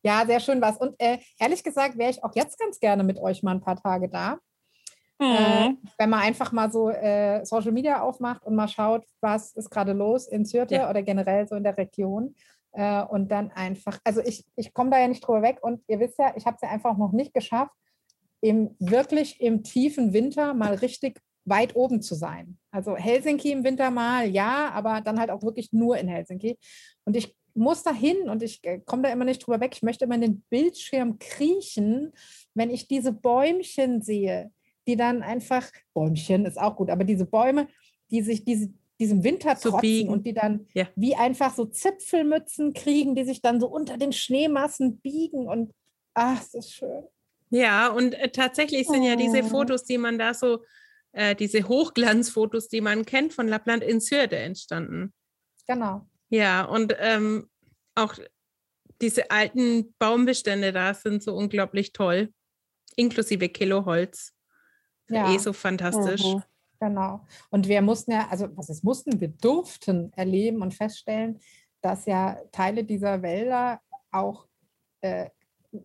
[0.03, 0.77] Ja, sehr schön was.
[0.77, 3.81] Und äh, ehrlich gesagt wäre ich auch jetzt ganz gerne mit euch mal ein paar
[3.81, 4.37] Tage da.
[5.19, 5.77] Äh, Mhm.
[5.97, 9.93] wenn man einfach mal so äh, Social Media aufmacht und mal schaut, was ist gerade
[9.93, 10.89] los in Syrte Ja.
[10.89, 12.35] oder generell so in der Region.
[12.73, 15.99] Äh, und dann einfach, also ich, ich komme da ja nicht drüber weg und ihr
[15.99, 17.71] wisst ja, ich habe es ja einfach noch nicht geschafft,
[18.41, 22.57] im, wirklich im tiefen Winter mal richtig weit oben zu sein.
[22.71, 26.57] Also Helsinki im Winter mal, ja, aber dann halt auch wirklich nur in Helsinki.
[27.05, 29.73] Und ich muss da hin und ich äh, komme da immer nicht drüber weg.
[29.75, 32.11] Ich möchte immer in den Bildschirm kriechen,
[32.53, 34.51] wenn ich diese Bäumchen sehe,
[34.87, 37.67] die dann einfach, Bäumchen ist auch gut, aber diese Bäume,
[38.11, 40.09] die sich diese, diesem Winter trotzen biegen.
[40.09, 40.87] und die dann Ja.
[40.95, 45.71] wie einfach so Zipfelmützen kriegen, die sich dann so unter den Schneemassen biegen und
[46.13, 47.03] ach, es ist schön.
[47.49, 49.47] Ja, und äh, tatsächlich sind ja diese Oh.
[49.47, 50.63] Fotos, die man da so,
[51.11, 55.13] äh, diese Hochglanzfotos, die man kennt von Lappland in Syrte entstanden.
[55.67, 56.07] Genau.
[56.33, 57.47] Ja, und ähm,
[57.93, 58.15] auch
[59.01, 62.33] diese alten Baumbestände da sind so unglaublich toll,
[62.95, 64.33] inklusive Kiloholz.
[65.09, 65.31] Ja.
[65.31, 66.23] Eh so fantastisch.
[66.23, 66.41] Mhm.
[66.79, 67.23] Genau.
[67.51, 71.39] Und wir mussten ja, also was es mussten, wir durften erleben und feststellen,
[71.81, 73.79] dass ja Teile dieser Wälder
[74.11, 74.47] auch
[75.01, 75.29] äh,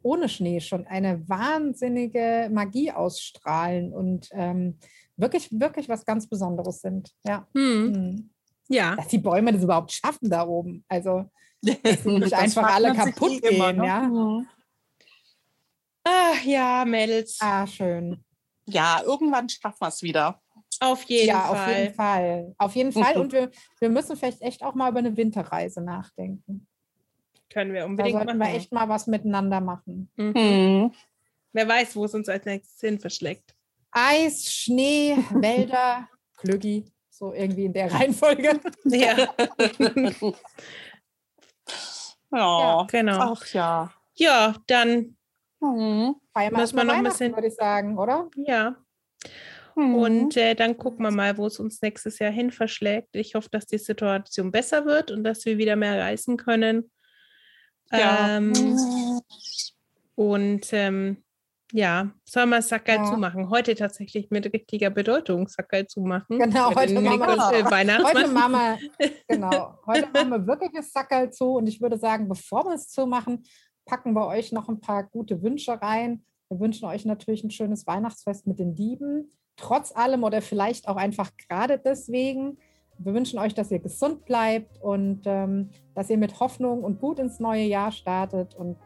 [0.00, 4.78] ohne Schnee schon eine wahnsinnige Magie ausstrahlen und ähm,
[5.18, 7.14] wirklich, wirklich was ganz Besonderes sind.
[7.26, 7.46] Ja.
[7.54, 8.30] Hm, Hm.
[8.68, 10.84] Ja, Dass die Bäume das überhaupt schaffen da oben.
[10.88, 11.30] Also,
[11.62, 13.86] dass sie nicht Das einfach alle kaputt eh immer, gehen, ne?
[13.86, 14.00] ja.
[14.02, 14.46] Mhm.
[16.04, 17.38] Ach ja, Mädels.
[17.40, 18.24] Ah, schön.
[18.66, 20.40] Ja, irgendwann schaffen wir es wieder.
[20.80, 21.56] Auf jeden ja, Fall.
[21.58, 22.54] auf jeden Fall.
[22.58, 23.16] Auf jeden Fall.
[23.20, 23.50] Und wir,
[23.80, 26.66] wir müssen vielleicht echt auch mal über eine Winterreise nachdenken.
[27.50, 28.52] Können wir Da unbedingt sollten machen.
[28.52, 30.10] wir echt mal was miteinander machen.
[30.16, 30.32] Mhm.
[30.34, 30.94] Mhm.
[31.52, 33.54] Wer weiß, wo es uns als nächstes hin verschlägt.
[33.90, 36.84] Eis, Schnee, Wälder, Glöggi,
[37.18, 38.60] so irgendwie in der Reihenfolge.
[38.84, 39.34] Ja,
[42.32, 43.18] Ja, genau.
[43.32, 43.92] ach ja.
[44.14, 45.16] Ja, dann,
[45.60, 46.14] wir
[46.50, 48.28] Muss man noch ein bisschen- würde ich sagen, oder?
[48.36, 48.76] ja.
[49.74, 49.94] Mhm.
[49.94, 53.14] Und äh, dann gucken wir mal, wo es uns nächstes Jahr hin verschlägt.
[53.14, 56.90] Ich hoffe, dass die Situation besser wird und dass wir wieder mehr reisen können.
[57.92, 58.36] ja.
[58.38, 59.20] Ähm,
[60.16, 61.22] und ähm,
[61.72, 63.04] ja, sollen wir Sackerl Ja.
[63.04, 63.50] zumachen?
[63.50, 66.38] Heute tatsächlich mit richtiger Bedeutung Sackerl zumachen.
[66.38, 67.20] Genau, heute machen
[67.70, 68.14] Weihnachtsmann.
[68.14, 72.28] Heute machen wir, genau, heute machen wir wirklich das Sackerl zu und ich würde sagen,
[72.28, 73.44] bevor wir es zumachen,
[73.84, 76.24] packen wir euch noch ein paar gute Wünsche rein.
[76.48, 80.96] Wir wünschen euch natürlich ein schönes Weihnachtsfest mit den Lieben, trotz allem oder vielleicht auch
[80.96, 82.58] einfach gerade deswegen.
[82.98, 87.18] Wir wünschen euch, dass ihr gesund bleibt und ähm, dass ihr mit Hoffnung und gut
[87.18, 88.76] ins neue Jahr startet und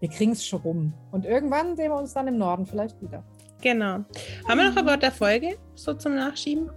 [0.00, 0.92] wir kriegen es schon rum.
[1.10, 3.24] Und irgendwann sehen wir uns dann im Norden vielleicht wieder.
[3.62, 4.04] Genau.
[4.48, 6.70] Haben wir noch ein Wort der Folge so zum Nachschieben?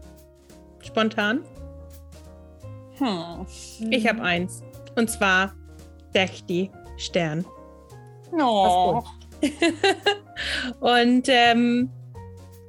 [0.81, 1.43] Spontan?
[2.97, 3.45] Hm.
[3.89, 4.63] Ich habe eins.
[4.95, 5.53] Und zwar
[6.13, 7.45] Dechti Stern.
[8.33, 9.03] Oh.
[10.79, 11.89] Und ähm,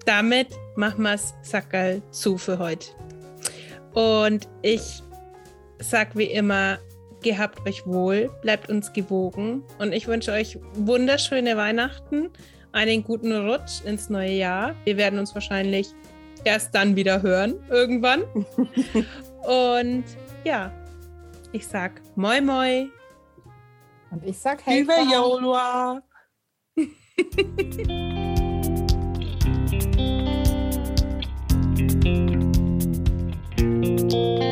[0.07, 2.89] damit machen wir es Sackerl zu für heute.
[3.95, 5.03] Und ich
[5.79, 6.79] sag wie immer,
[7.23, 12.31] gehabt euch wohl, bleibt uns gewogen und ich wünsche euch wunderschöne Weihnachten,
[12.73, 14.75] einen guten Rutsch ins neue Jahr.
[14.85, 15.89] Wir werden uns wahrscheinlich
[16.45, 18.23] erst dann wieder hören, irgendwann.
[19.43, 20.05] und
[20.45, 20.73] ja,
[21.53, 22.89] ich sag Moi Moi.
[24.11, 24.83] Und ich sag Hey.
[24.83, 26.03] Viva Jolua!
[33.61, 34.43] thank